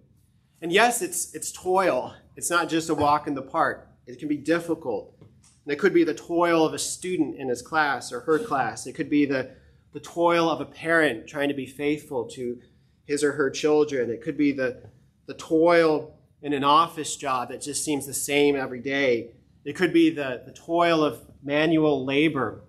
And 0.61 0.73
yes, 0.73 1.01
it's, 1.01 1.33
it's 1.37 1.53
toil. 1.53 2.17
It's 2.35 2.51
not 2.51 2.69
just 2.69 2.91
a 2.91 2.95
walk 2.95 3.29
in 3.29 3.35
the 3.35 3.43
park. 3.43 3.87
It 4.09 4.19
can 4.19 4.27
be 4.27 4.37
difficult. 4.37 5.15
And 5.21 5.73
it 5.73 5.79
could 5.79 5.95
be 5.95 6.03
the 6.03 6.15
toil 6.15 6.67
of 6.67 6.75
a 6.75 6.79
student 6.81 7.37
in 7.37 7.49
his 7.49 7.63
class 7.63 8.13
or 8.13 8.23
her 8.23 8.41
class. 8.41 8.89
It 8.89 8.95
could 8.95 9.09
be 9.09 9.25
the, 9.25 9.53
the 9.93 10.01
toil 10.01 10.51
of 10.51 10.61
a 10.61 10.67
parent 10.67 11.29
trying 11.29 11.51
to 11.51 11.55
be 11.55 11.67
faithful 11.67 12.25
to 12.31 12.59
his 13.05 13.23
or 13.23 13.35
her 13.35 13.51
children. 13.51 14.11
It 14.11 14.21
could 14.21 14.37
be 14.37 14.51
the, 14.51 14.83
the 15.27 15.35
toil 15.35 16.19
in 16.43 16.53
an 16.53 16.65
office 16.65 17.15
job 17.15 17.51
that 17.51 17.63
just 17.63 17.85
seems 17.85 18.05
the 18.05 18.13
same 18.13 18.57
every 18.57 18.81
day. 18.81 19.31
It 19.65 19.77
could 19.77 19.93
be 19.93 20.11
the, 20.11 20.43
the 20.45 20.53
toil 20.53 21.05
of 21.05 21.21
manual 21.45 22.05
labor. 22.05 22.64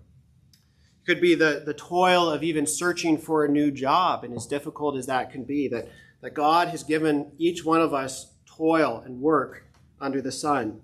Could 1.05 1.21
be 1.21 1.35
the, 1.35 1.63
the 1.65 1.73
toil 1.73 2.29
of 2.29 2.43
even 2.43 2.65
searching 2.65 3.17
for 3.17 3.45
a 3.45 3.49
new 3.49 3.69
job, 3.69 4.23
and 4.23 4.33
as 4.33 4.47
difficult 4.47 4.97
as 4.97 5.05
that 5.05 5.31
can 5.31 5.43
be, 5.43 5.67
that, 5.67 5.87
that 6.21 6.33
God 6.33 6.69
has 6.69 6.83
given 6.83 7.31
each 7.37 7.63
one 7.63 7.81
of 7.81 7.93
us 7.93 8.33
toil 8.45 9.03
and 9.05 9.21
work 9.21 9.65
under 10.01 10.21
the 10.21 10.31
sun. 10.31 10.81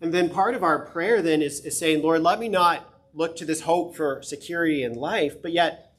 And 0.00 0.12
then 0.12 0.28
part 0.30 0.54
of 0.54 0.62
our 0.62 0.84
prayer 0.86 1.22
then 1.22 1.42
is, 1.42 1.60
is 1.60 1.78
saying, 1.78 2.02
Lord, 2.02 2.22
let 2.22 2.38
me 2.38 2.48
not 2.48 2.92
look 3.14 3.36
to 3.36 3.44
this 3.44 3.62
hope 3.62 3.96
for 3.96 4.20
security 4.22 4.82
in 4.82 4.94
life, 4.94 5.40
but 5.40 5.52
yet, 5.52 5.94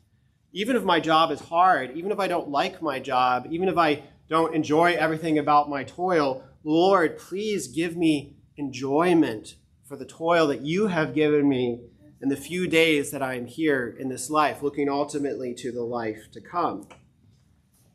even 0.51 0.75
if 0.75 0.83
my 0.83 0.99
job 0.99 1.31
is 1.31 1.39
hard, 1.39 1.95
even 1.95 2.11
if 2.11 2.19
I 2.19 2.27
don't 2.27 2.49
like 2.49 2.81
my 2.81 2.99
job, 2.99 3.47
even 3.49 3.69
if 3.69 3.77
I 3.77 4.03
don't 4.29 4.55
enjoy 4.55 4.93
everything 4.93 5.39
about 5.39 5.69
my 5.69 5.83
toil, 5.83 6.43
Lord, 6.63 7.17
please 7.17 7.67
give 7.67 7.95
me 7.95 8.35
enjoyment 8.57 9.55
for 9.85 9.95
the 9.95 10.05
toil 10.05 10.47
that 10.47 10.61
you 10.61 10.87
have 10.87 11.15
given 11.15 11.47
me 11.47 11.79
in 12.21 12.29
the 12.29 12.35
few 12.35 12.67
days 12.67 13.11
that 13.11 13.21
I 13.21 13.35
am 13.35 13.45
here 13.45 13.95
in 13.99 14.09
this 14.09 14.29
life, 14.29 14.63
looking 14.63 14.89
ultimately 14.89 15.53
to 15.55 15.71
the 15.71 15.83
life 15.83 16.31
to 16.31 16.41
come. 16.41 16.87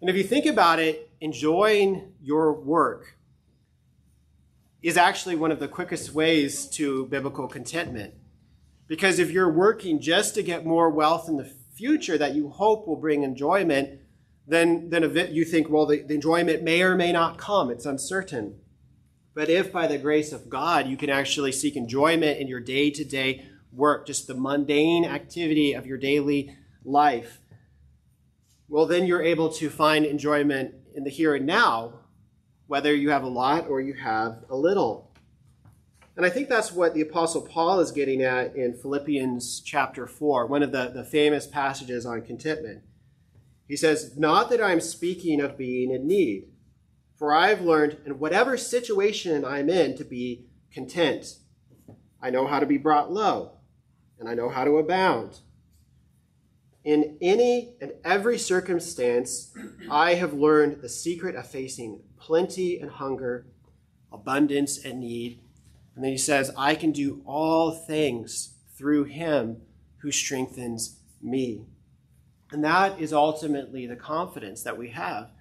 And 0.01 0.09
if 0.09 0.17
you 0.17 0.23
think 0.23 0.47
about 0.47 0.79
it, 0.79 1.11
enjoying 1.21 2.13
your 2.21 2.53
work, 2.53 3.17
is 4.83 4.97
actually 4.97 5.37
one 5.37 5.53
of 5.53 5.61
the 5.61 5.69
quickest 5.69 6.13
ways 6.13 6.67
to 6.67 7.07
biblical 7.07 7.47
contentment. 7.47 8.15
Because 8.89 9.19
if 9.19 9.31
you're 9.31 9.53
working 9.53 10.01
just 10.01 10.35
to 10.35 10.43
get 10.43 10.67
more 10.67 10.91
wealth 10.91 11.29
in 11.29 11.37
the 11.37 11.53
future 11.75 12.19
that 12.19 12.35
you 12.35 12.51
hope 12.51 12.87
will 12.87 12.97
bring 12.97 13.23
enjoyment, 13.23 14.01
then, 14.47 14.91
then 14.91 15.03
you 15.33 15.45
think, 15.45 15.71
well, 15.71 15.87
the, 15.87 16.03
the 16.03 16.15
enjoyment 16.15 16.63
may 16.63 16.83
or 16.83 16.97
may 16.97 17.13
not 17.13 17.39
come. 17.39 17.71
It's 17.71 17.87
uncertain. 17.87 18.59
But 19.35 19.49
if 19.49 19.73
by 19.73 19.87
the 19.87 19.99
grace 19.99 20.33
of 20.33 20.51
God 20.51 20.89
you 20.89 20.97
can 20.97 21.11
actually 21.11 21.53
seek 21.53 21.77
enjoyment 21.77 22.39
in 22.39 22.49
your 22.49 22.61
day 22.61 22.91
to 22.91 23.05
day 23.05 23.47
work, 23.73 24.07
just 24.07 24.27
the 24.27 24.35
mundane 24.35 25.05
activity 25.05 25.73
of 25.73 25.87
your 25.87 25.99
daily 25.99 26.57
life, 26.85 27.41
well, 28.69 28.87
then 28.87 29.07
you're 29.07 29.23
able 29.23 29.51
to 29.51 29.69
find 29.69 30.05
enjoyment 30.05 30.75
in 30.95 31.05
the 31.05 31.11
here 31.11 31.35
and 31.35 31.47
now 31.47 31.95
whether 32.67 32.95
you 32.95 33.11
have 33.11 33.23
a 33.23 33.29
lot 33.29 33.69
or 33.69 33.81
you 33.81 33.93
have 33.93 34.45
a 34.49 34.57
little. 34.57 35.11
And 36.17 36.25
I 36.25 36.31
think 36.31 36.49
that's 36.49 36.73
what 36.73 36.95
the 36.95 37.01
Apostle 37.03 37.43
Paul 37.43 37.81
is 37.81 37.91
getting 37.91 38.23
at 38.23 38.55
in 38.57 38.75
Philippians 38.75 39.61
chapter 39.61 40.07
4, 40.07 40.47
one 40.47 40.63
of 40.63 40.73
the, 40.73 40.89
the 40.89 41.05
famous 41.05 41.47
passages 41.47 42.07
on 42.07 42.23
contentment. 42.23 42.83
He 43.69 43.77
says, 43.77 44.17
Not 44.19 44.51
that 44.51 44.63
I'm 44.63 44.81
speaking 44.81 45.41
of 45.41 45.57
being 45.57 45.91
in 45.91 46.07
need, 46.07 46.49
for 47.17 47.35
I've 47.35 47.63
learned 47.63 47.99
in 48.05 48.19
whatever 48.19 48.57
situation 48.57 49.45
I'm 49.45 49.71
in 49.71 49.97
to 49.97 50.05
be 50.05 50.47
content. 50.73 51.37
I 52.21 52.31
know 52.31 52.47
how 52.47 52.61
to 52.61 52.67
be 52.67 52.79
brought 52.79 53.13
low, 53.13 53.53
and 54.23 54.31
I 54.31 54.35
know 54.35 54.49
how 54.49 54.63
to 54.63 54.79
abound. 54.79 55.41
In 56.85 57.19
any 57.21 57.75
and 57.81 57.93
every 58.05 58.39
circumstance, 58.39 59.53
I 59.91 60.15
have 60.15 60.33
learned 60.33 60.81
the 60.81 60.89
secret 60.89 61.35
of 61.35 61.49
facing 61.49 62.03
plenty 62.21 62.79
and 62.79 62.89
hunger, 62.89 63.47
abundance 64.13 64.85
and 64.85 65.01
need. 65.01 65.41
And 65.97 66.05
then 66.05 66.13
he 66.13 66.19
says, 66.19 66.53
I 66.57 66.77
can 66.77 66.93
do 66.93 67.21
all 67.27 67.73
things 67.73 68.55
through 68.79 69.05
him 69.05 69.63
who 69.99 70.13
strengthens 70.13 71.01
me. 71.21 71.67
And 72.53 72.63
that 72.63 73.01
is 73.01 73.13
ultimately 73.13 73.87
the 73.89 73.97
confidence 73.97 74.63
that 74.63 74.79
we 74.79 74.91
have. 74.91 75.33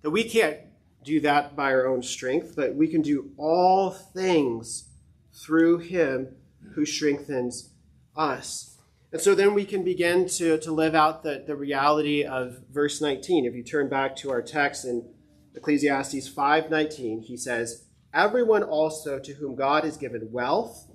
That 0.00 0.10
we 0.10 0.24
can't 0.24 0.56
do 1.04 1.20
that 1.20 1.54
by 1.54 1.70
our 1.74 1.86
own 1.86 2.02
strength, 2.02 2.54
but 2.56 2.74
we 2.74 2.88
can 2.88 3.02
do 3.02 3.30
all 3.36 3.90
things 3.90 4.88
through 5.34 5.78
him 5.78 6.34
who 6.74 6.86
strengthens 6.86 7.72
us. 8.16 8.78
And 9.12 9.20
so 9.20 9.34
then 9.34 9.54
we 9.54 9.64
can 9.64 9.84
begin 9.84 10.28
to, 10.30 10.58
to 10.58 10.72
live 10.72 10.94
out 10.94 11.22
the, 11.22 11.44
the 11.46 11.56
reality 11.56 12.24
of 12.24 12.58
verse 12.70 13.00
19. 13.00 13.44
If 13.44 13.54
you 13.54 13.62
turn 13.62 13.88
back 13.88 14.16
to 14.16 14.30
our 14.30 14.42
text 14.42 14.84
in 14.84 15.08
Ecclesiastes 15.54 16.28
5:19, 16.28 17.22
he 17.22 17.36
says, 17.36 17.84
"Everyone 18.12 18.62
also 18.62 19.18
to 19.18 19.34
whom 19.34 19.54
God 19.54 19.84
has 19.84 19.96
given 19.96 20.30
wealth 20.30 20.88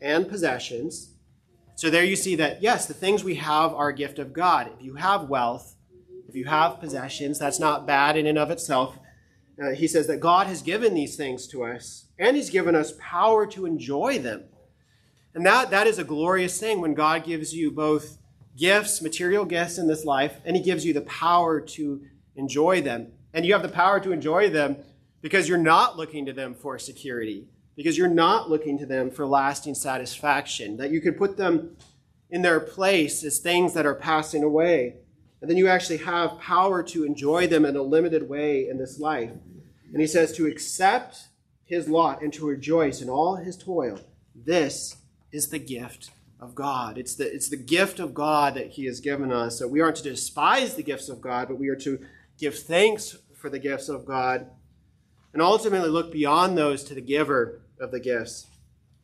and 0.00 0.28
possessions." 0.28 1.14
So 1.76 1.88
there 1.88 2.04
you 2.04 2.16
see 2.16 2.34
that 2.36 2.62
yes, 2.62 2.86
the 2.86 2.94
things 2.94 3.22
we 3.22 3.36
have 3.36 3.72
are 3.72 3.88
a 3.88 3.94
gift 3.94 4.18
of 4.18 4.32
God. 4.32 4.70
If 4.76 4.84
you 4.84 4.94
have 4.96 5.28
wealth, 5.28 5.76
if 6.28 6.34
you 6.34 6.46
have 6.46 6.80
possessions, 6.80 7.38
that's 7.38 7.60
not 7.60 7.86
bad 7.86 8.16
in 8.16 8.26
and 8.26 8.38
of 8.38 8.50
itself. 8.50 8.98
Uh, 9.62 9.70
he 9.70 9.86
says 9.86 10.06
that 10.06 10.20
God 10.20 10.46
has 10.46 10.62
given 10.62 10.94
these 10.94 11.14
things 11.14 11.46
to 11.48 11.62
us, 11.64 12.06
and 12.18 12.36
He's 12.36 12.50
given 12.50 12.74
us 12.74 12.94
power 12.98 13.46
to 13.48 13.66
enjoy 13.66 14.18
them. 14.18 14.44
And 15.34 15.46
that, 15.46 15.70
that 15.70 15.86
is 15.86 15.98
a 15.98 16.04
glorious 16.04 16.58
thing 16.60 16.80
when 16.80 16.94
God 16.94 17.24
gives 17.24 17.54
you 17.54 17.70
both 17.70 18.18
gifts, 18.56 19.00
material 19.00 19.44
gifts 19.44 19.78
in 19.78 19.86
this 19.86 20.04
life, 20.04 20.36
and 20.44 20.56
He 20.56 20.62
gives 20.62 20.84
you 20.84 20.92
the 20.92 21.00
power 21.02 21.60
to 21.60 22.02
enjoy 22.36 22.82
them. 22.82 23.12
And 23.32 23.46
you 23.46 23.52
have 23.54 23.62
the 23.62 23.68
power 23.68 23.98
to 24.00 24.12
enjoy 24.12 24.50
them 24.50 24.76
because 25.22 25.48
you're 25.48 25.58
not 25.58 25.96
looking 25.96 26.26
to 26.26 26.32
them 26.32 26.54
for 26.54 26.78
security, 26.78 27.46
because 27.76 27.96
you're 27.96 28.08
not 28.08 28.50
looking 28.50 28.78
to 28.78 28.86
them 28.86 29.10
for 29.10 29.26
lasting 29.26 29.74
satisfaction, 29.74 30.76
that 30.76 30.90
you 30.90 31.00
could 31.00 31.16
put 31.16 31.36
them 31.36 31.76
in 32.28 32.42
their 32.42 32.60
place 32.60 33.24
as 33.24 33.38
things 33.38 33.72
that 33.74 33.86
are 33.86 33.94
passing 33.94 34.42
away. 34.42 34.96
And 35.40 35.50
then 35.50 35.56
you 35.56 35.68
actually 35.68 35.98
have 35.98 36.38
power 36.38 36.82
to 36.84 37.04
enjoy 37.04 37.46
them 37.46 37.64
in 37.64 37.76
a 37.76 37.82
limited 37.82 38.28
way 38.28 38.68
in 38.68 38.78
this 38.78 38.98
life. 38.98 39.30
And 39.92 40.00
he 40.00 40.06
says 40.06 40.32
to 40.36 40.46
accept 40.46 41.28
his 41.64 41.88
lot 41.88 42.22
and 42.22 42.32
to 42.34 42.46
rejoice 42.46 43.00
in 43.00 43.08
all 43.08 43.36
his 43.36 43.56
toil. 43.56 43.98
This 44.34 44.96
is 45.32 45.48
the 45.48 45.58
gift 45.58 46.10
of 46.38 46.54
God. 46.54 46.98
It's 46.98 47.14
the, 47.14 47.32
it's 47.32 47.48
the 47.48 47.56
gift 47.56 47.98
of 48.00 48.14
God 48.14 48.54
that 48.54 48.72
he 48.72 48.86
has 48.86 49.00
given 49.00 49.32
us. 49.32 49.58
So 49.58 49.68
we 49.68 49.80
aren't 49.80 49.96
to 49.96 50.02
despise 50.02 50.74
the 50.74 50.82
gifts 50.82 51.08
of 51.08 51.20
God, 51.20 51.48
but 51.48 51.58
we 51.58 51.68
are 51.68 51.76
to 51.76 52.04
give 52.38 52.58
thanks 52.58 53.16
for 53.36 53.48
the 53.48 53.58
gifts 53.58 53.88
of 53.88 54.04
God 54.04 54.50
and 55.32 55.40
ultimately 55.40 55.88
look 55.88 56.12
beyond 56.12 56.58
those 56.58 56.84
to 56.84 56.94
the 56.94 57.00
giver 57.00 57.62
of 57.80 57.90
the 57.90 58.00
gifts. 58.00 58.46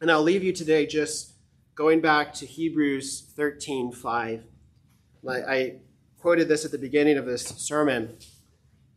And 0.00 0.10
I'll 0.10 0.22
leave 0.22 0.44
you 0.44 0.52
today 0.52 0.86
just 0.86 1.32
going 1.74 2.00
back 2.00 2.34
to 2.34 2.46
Hebrews 2.46 3.32
13 3.36 3.92
5. 3.92 4.44
I 5.28 5.76
quoted 6.18 6.48
this 6.48 6.64
at 6.64 6.72
the 6.72 6.78
beginning 6.78 7.18
of 7.18 7.26
this 7.26 7.44
sermon, 7.44 8.16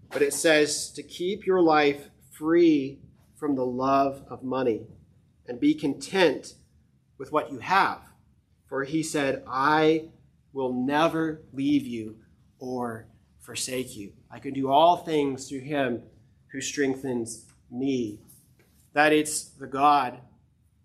but 0.09 0.21
it 0.21 0.33
says 0.33 0.91
to 0.93 1.03
keep 1.03 1.45
your 1.45 1.61
life 1.61 2.09
free 2.31 2.99
from 3.35 3.55
the 3.55 3.65
love 3.65 4.23
of 4.29 4.43
money 4.43 4.87
and 5.47 5.59
be 5.59 5.73
content 5.73 6.55
with 7.21 7.31
what 7.31 7.51
you 7.51 7.59
have. 7.59 8.01
For 8.65 8.83
he 8.83 9.03
said, 9.03 9.43
I 9.47 10.09
will 10.53 10.73
never 10.73 11.43
leave 11.53 11.85
you 11.85 12.15
or 12.57 13.05
forsake 13.39 13.95
you. 13.95 14.13
I 14.31 14.39
can 14.39 14.55
do 14.55 14.69
all 14.69 14.97
things 14.97 15.47
through 15.47 15.59
him 15.59 16.01
who 16.51 16.59
strengthens 16.61 17.45
me. 17.69 18.21
That 18.93 19.13
it's 19.13 19.43
the 19.43 19.67
God 19.67 20.17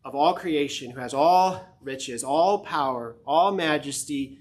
of 0.05 0.15
all 0.15 0.35
creation 0.35 0.91
who 0.91 1.01
has 1.01 1.15
all 1.15 1.67
riches, 1.81 2.23
all 2.23 2.59
power, 2.59 3.17
all 3.27 3.53
majesty, 3.53 4.39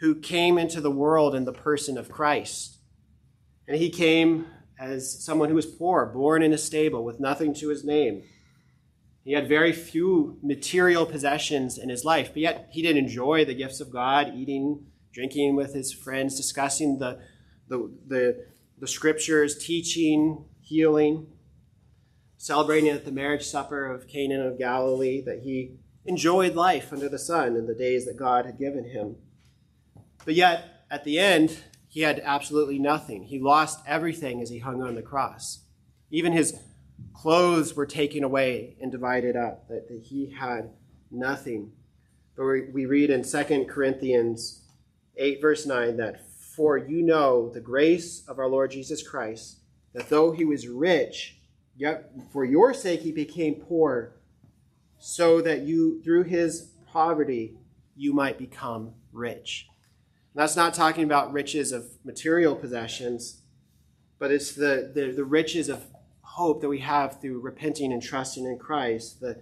who 0.00 0.14
came 0.14 0.58
into 0.58 0.82
the 0.82 0.90
world 0.90 1.34
in 1.34 1.46
the 1.46 1.54
person 1.54 1.96
of 1.96 2.10
Christ. 2.10 2.76
And 3.66 3.78
he 3.78 3.88
came 3.88 4.44
as 4.78 5.24
someone 5.24 5.48
who 5.48 5.54
was 5.54 5.64
poor, 5.64 6.04
born 6.04 6.42
in 6.42 6.52
a 6.52 6.58
stable 6.58 7.02
with 7.02 7.18
nothing 7.18 7.54
to 7.54 7.70
his 7.70 7.82
name. 7.82 8.24
He 9.28 9.34
had 9.34 9.46
very 9.46 9.74
few 9.74 10.38
material 10.42 11.04
possessions 11.04 11.76
in 11.76 11.90
his 11.90 12.02
life, 12.02 12.28
but 12.28 12.38
yet 12.38 12.70
he 12.72 12.80
did 12.80 12.96
enjoy 12.96 13.44
the 13.44 13.52
gifts 13.52 13.78
of 13.78 13.90
God, 13.90 14.32
eating, 14.34 14.86
drinking 15.12 15.54
with 15.54 15.74
his 15.74 15.92
friends, 15.92 16.34
discussing 16.34 16.98
the, 16.98 17.20
the, 17.68 17.92
the, 18.06 18.46
the 18.78 18.88
scriptures, 18.88 19.58
teaching, 19.58 20.46
healing, 20.62 21.26
celebrating 22.38 22.88
at 22.88 23.04
the 23.04 23.12
marriage 23.12 23.42
supper 23.42 23.84
of 23.84 24.08
Cana 24.08 24.46
of 24.46 24.56
Galilee 24.56 25.20
that 25.26 25.40
he 25.40 25.76
enjoyed 26.06 26.54
life 26.54 26.90
under 26.90 27.10
the 27.10 27.18
sun 27.18 27.54
in 27.54 27.66
the 27.66 27.74
days 27.74 28.06
that 28.06 28.16
God 28.16 28.46
had 28.46 28.58
given 28.58 28.84
him. 28.84 29.16
But 30.24 30.36
yet, 30.36 30.86
at 30.90 31.04
the 31.04 31.18
end, 31.18 31.64
he 31.86 32.00
had 32.00 32.22
absolutely 32.24 32.78
nothing. 32.78 33.24
He 33.24 33.38
lost 33.38 33.80
everything 33.86 34.40
as 34.40 34.48
he 34.48 34.60
hung 34.60 34.80
on 34.80 34.94
the 34.94 35.02
cross. 35.02 35.64
Even 36.10 36.32
his 36.32 36.58
clothes 37.14 37.74
were 37.74 37.86
taken 37.86 38.24
away 38.24 38.76
and 38.80 38.92
divided 38.92 39.36
up, 39.36 39.68
that, 39.68 39.88
that 39.88 40.02
he 40.02 40.30
had 40.30 40.70
nothing. 41.10 41.72
But 42.36 42.44
we, 42.44 42.62
we 42.72 42.86
read 42.86 43.10
in 43.10 43.24
2 43.24 43.66
Corinthians 43.68 44.62
8, 45.16 45.40
verse 45.40 45.66
9, 45.66 45.96
that 45.96 46.20
for 46.30 46.76
you 46.76 47.02
know 47.02 47.48
the 47.48 47.60
grace 47.60 48.24
of 48.28 48.38
our 48.38 48.48
Lord 48.48 48.70
Jesus 48.70 49.02
Christ, 49.02 49.58
that 49.94 50.08
though 50.08 50.32
he 50.32 50.44
was 50.44 50.68
rich, 50.68 51.36
yet 51.76 52.12
for 52.32 52.44
your 52.44 52.72
sake 52.72 53.00
he 53.00 53.12
became 53.12 53.56
poor, 53.56 54.12
so 54.98 55.40
that 55.40 55.60
you, 55.60 56.02
through 56.02 56.24
his 56.24 56.72
poverty, 56.86 57.56
you 57.96 58.12
might 58.12 58.38
become 58.38 58.92
rich. 59.12 59.68
And 60.34 60.42
that's 60.42 60.56
not 60.56 60.74
talking 60.74 61.04
about 61.04 61.32
riches 61.32 61.72
of 61.72 61.86
material 62.04 62.54
possessions, 62.54 63.42
but 64.18 64.30
it's 64.30 64.52
the, 64.52 64.90
the, 64.94 65.12
the 65.12 65.24
riches 65.24 65.68
of 65.68 65.86
hope 66.34 66.60
that 66.60 66.68
we 66.68 66.80
have 66.80 67.20
through 67.20 67.40
repenting 67.40 67.92
and 67.92 68.02
trusting 68.02 68.44
in 68.44 68.58
Christ, 68.58 69.20
the, 69.20 69.40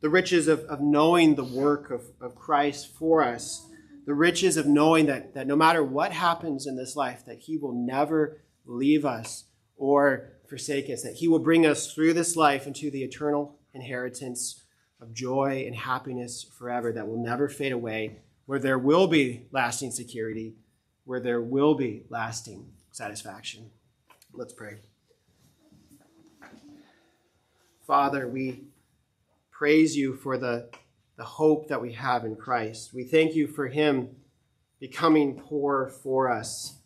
the 0.00 0.08
riches 0.08 0.48
of, 0.48 0.60
of 0.60 0.80
knowing 0.80 1.34
the 1.34 1.44
work 1.44 1.90
of, 1.90 2.02
of 2.20 2.34
Christ 2.34 2.94
for 2.96 3.22
us 3.22 3.68
the 4.08 4.14
riches 4.14 4.56
of 4.56 4.64
knowing 4.66 5.04
that, 5.04 5.34
that 5.34 5.46
no 5.46 5.54
matter 5.54 5.84
what 5.84 6.12
happens 6.12 6.66
in 6.66 6.76
this 6.76 6.96
life, 6.96 7.26
that 7.26 7.40
He 7.40 7.58
will 7.58 7.74
never 7.74 8.40
leave 8.64 9.04
us 9.04 9.44
or 9.76 10.30
forsake 10.48 10.88
us, 10.88 11.02
that 11.02 11.16
He 11.16 11.28
will 11.28 11.40
bring 11.40 11.66
us 11.66 11.92
through 11.92 12.14
this 12.14 12.34
life 12.34 12.66
into 12.66 12.90
the 12.90 13.02
eternal 13.02 13.58
inheritance 13.74 14.62
of 14.98 15.12
joy 15.12 15.62
and 15.66 15.76
happiness 15.76 16.42
forever 16.58 16.90
that 16.90 17.06
will 17.06 17.22
never 17.22 17.50
fade 17.50 17.70
away, 17.70 18.20
where 18.46 18.58
there 18.58 18.78
will 18.78 19.08
be 19.08 19.42
lasting 19.52 19.90
security, 19.90 20.54
where 21.04 21.20
there 21.20 21.42
will 21.42 21.74
be 21.74 22.04
lasting 22.08 22.66
satisfaction. 22.92 23.70
Let's 24.32 24.54
pray. 24.54 24.76
Father, 27.88 28.28
we 28.28 28.64
praise 29.50 29.96
you 29.96 30.14
for 30.14 30.36
the 30.36 30.68
the 31.16 31.24
hope 31.24 31.68
that 31.68 31.80
we 31.80 31.94
have 31.94 32.26
in 32.26 32.36
Christ. 32.36 32.92
We 32.92 33.02
thank 33.02 33.34
you 33.34 33.46
for 33.46 33.66
him 33.66 34.10
becoming 34.78 35.40
poor 35.40 35.88
for 35.88 36.30
us. 36.30 36.80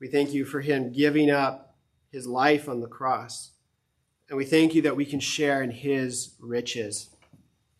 We 0.00 0.08
thank 0.08 0.32
you 0.32 0.44
for 0.44 0.60
him 0.60 0.92
giving 0.92 1.30
up 1.30 1.76
his 2.10 2.26
life 2.26 2.68
on 2.68 2.80
the 2.80 2.88
cross. 2.88 3.52
And 4.28 4.36
we 4.36 4.44
thank 4.44 4.74
you 4.74 4.82
that 4.82 4.96
we 4.96 5.06
can 5.06 5.20
share 5.20 5.62
in 5.62 5.70
his 5.70 6.34
riches. 6.40 7.10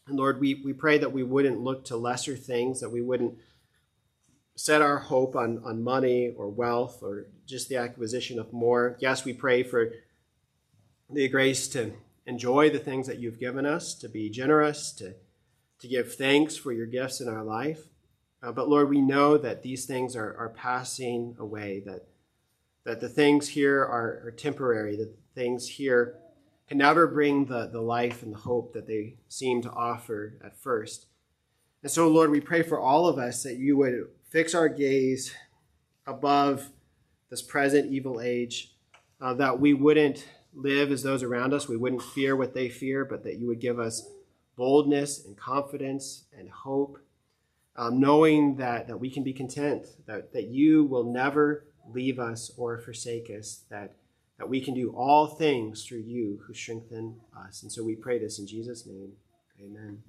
And 0.06 0.16
Lord, 0.16 0.38
we, 0.38 0.62
we 0.64 0.72
pray 0.72 0.96
that 0.98 1.12
we 1.12 1.24
wouldn't 1.24 1.60
look 1.60 1.84
to 1.86 1.96
lesser 1.96 2.36
things, 2.36 2.80
that 2.80 2.90
we 2.90 3.02
wouldn't 3.02 3.34
set 4.54 4.80
our 4.80 4.98
hope 4.98 5.34
on, 5.34 5.60
on 5.64 5.82
money 5.82 6.32
or 6.36 6.48
wealth 6.48 7.02
or 7.02 7.26
just 7.46 7.68
the 7.68 7.76
acquisition 7.76 8.38
of 8.38 8.52
more. 8.52 8.96
Yes, 9.00 9.24
we 9.24 9.32
pray 9.32 9.64
for 9.64 9.90
the 11.12 11.28
grace 11.28 11.66
to 11.68 11.92
enjoy 12.26 12.70
the 12.70 12.78
things 12.78 13.06
that 13.06 13.18
you've 13.18 13.40
given 13.40 13.66
us, 13.66 13.94
to 13.94 14.08
be 14.08 14.30
generous, 14.30 14.92
to 14.92 15.14
to 15.80 15.88
give 15.88 16.14
thanks 16.14 16.56
for 16.56 16.72
your 16.72 16.86
gifts 16.86 17.20
in 17.20 17.28
our 17.28 17.42
life. 17.42 17.88
Uh, 18.42 18.52
but 18.52 18.68
Lord, 18.68 18.88
we 18.88 19.00
know 19.00 19.36
that 19.36 19.62
these 19.62 19.86
things 19.86 20.14
are, 20.14 20.36
are 20.36 20.50
passing 20.50 21.36
away, 21.38 21.82
that, 21.86 22.06
that 22.84 23.00
the 23.00 23.08
things 23.08 23.48
here 23.48 23.80
are, 23.80 24.22
are 24.26 24.34
temporary, 24.36 24.96
that 24.96 25.14
things 25.34 25.66
here 25.68 26.16
can 26.68 26.78
never 26.78 27.06
bring 27.06 27.46
the, 27.46 27.66
the 27.66 27.80
life 27.80 28.22
and 28.22 28.32
the 28.32 28.38
hope 28.38 28.72
that 28.74 28.86
they 28.86 29.14
seem 29.28 29.62
to 29.62 29.70
offer 29.70 30.34
at 30.44 30.56
first. 30.56 31.06
And 31.82 31.90
so, 31.90 32.08
Lord, 32.08 32.30
we 32.30 32.40
pray 32.40 32.62
for 32.62 32.78
all 32.78 33.06
of 33.06 33.18
us 33.18 33.42
that 33.42 33.56
you 33.56 33.76
would 33.78 34.08
fix 34.28 34.54
our 34.54 34.68
gaze 34.68 35.34
above 36.06 36.68
this 37.30 37.42
present 37.42 37.90
evil 37.90 38.20
age, 38.20 38.74
uh, 39.20 39.34
that 39.34 39.60
we 39.60 39.72
wouldn't 39.72 40.26
live 40.54 40.90
as 40.90 41.02
those 41.02 41.22
around 41.22 41.54
us, 41.54 41.68
we 41.68 41.76
wouldn't 41.76 42.02
fear 42.02 42.34
what 42.36 42.54
they 42.54 42.68
fear, 42.68 43.04
but 43.04 43.24
that 43.24 43.38
you 43.38 43.46
would 43.46 43.60
give 43.60 43.78
us 43.78 44.08
boldness 44.56 45.24
and 45.24 45.36
confidence 45.36 46.24
and 46.36 46.50
hope, 46.50 46.98
um, 47.76 48.00
knowing 48.00 48.56
that, 48.56 48.88
that 48.88 48.98
we 48.98 49.10
can 49.10 49.22
be 49.22 49.32
content, 49.32 49.86
that, 50.06 50.32
that 50.32 50.48
you 50.48 50.84
will 50.84 51.04
never 51.04 51.64
leave 51.92 52.18
us 52.18 52.50
or 52.56 52.78
forsake 52.78 53.30
us, 53.30 53.62
that, 53.70 53.94
that 54.38 54.48
we 54.48 54.60
can 54.60 54.74
do 54.74 54.90
all 54.90 55.26
things 55.26 55.84
through 55.84 56.00
you 56.00 56.40
who 56.46 56.54
strengthen 56.54 57.16
us. 57.46 57.62
And 57.62 57.72
so 57.72 57.82
we 57.82 57.94
pray 57.94 58.18
this 58.18 58.38
in 58.38 58.46
Jesus' 58.46 58.86
name. 58.86 59.12
Amen. 59.60 60.02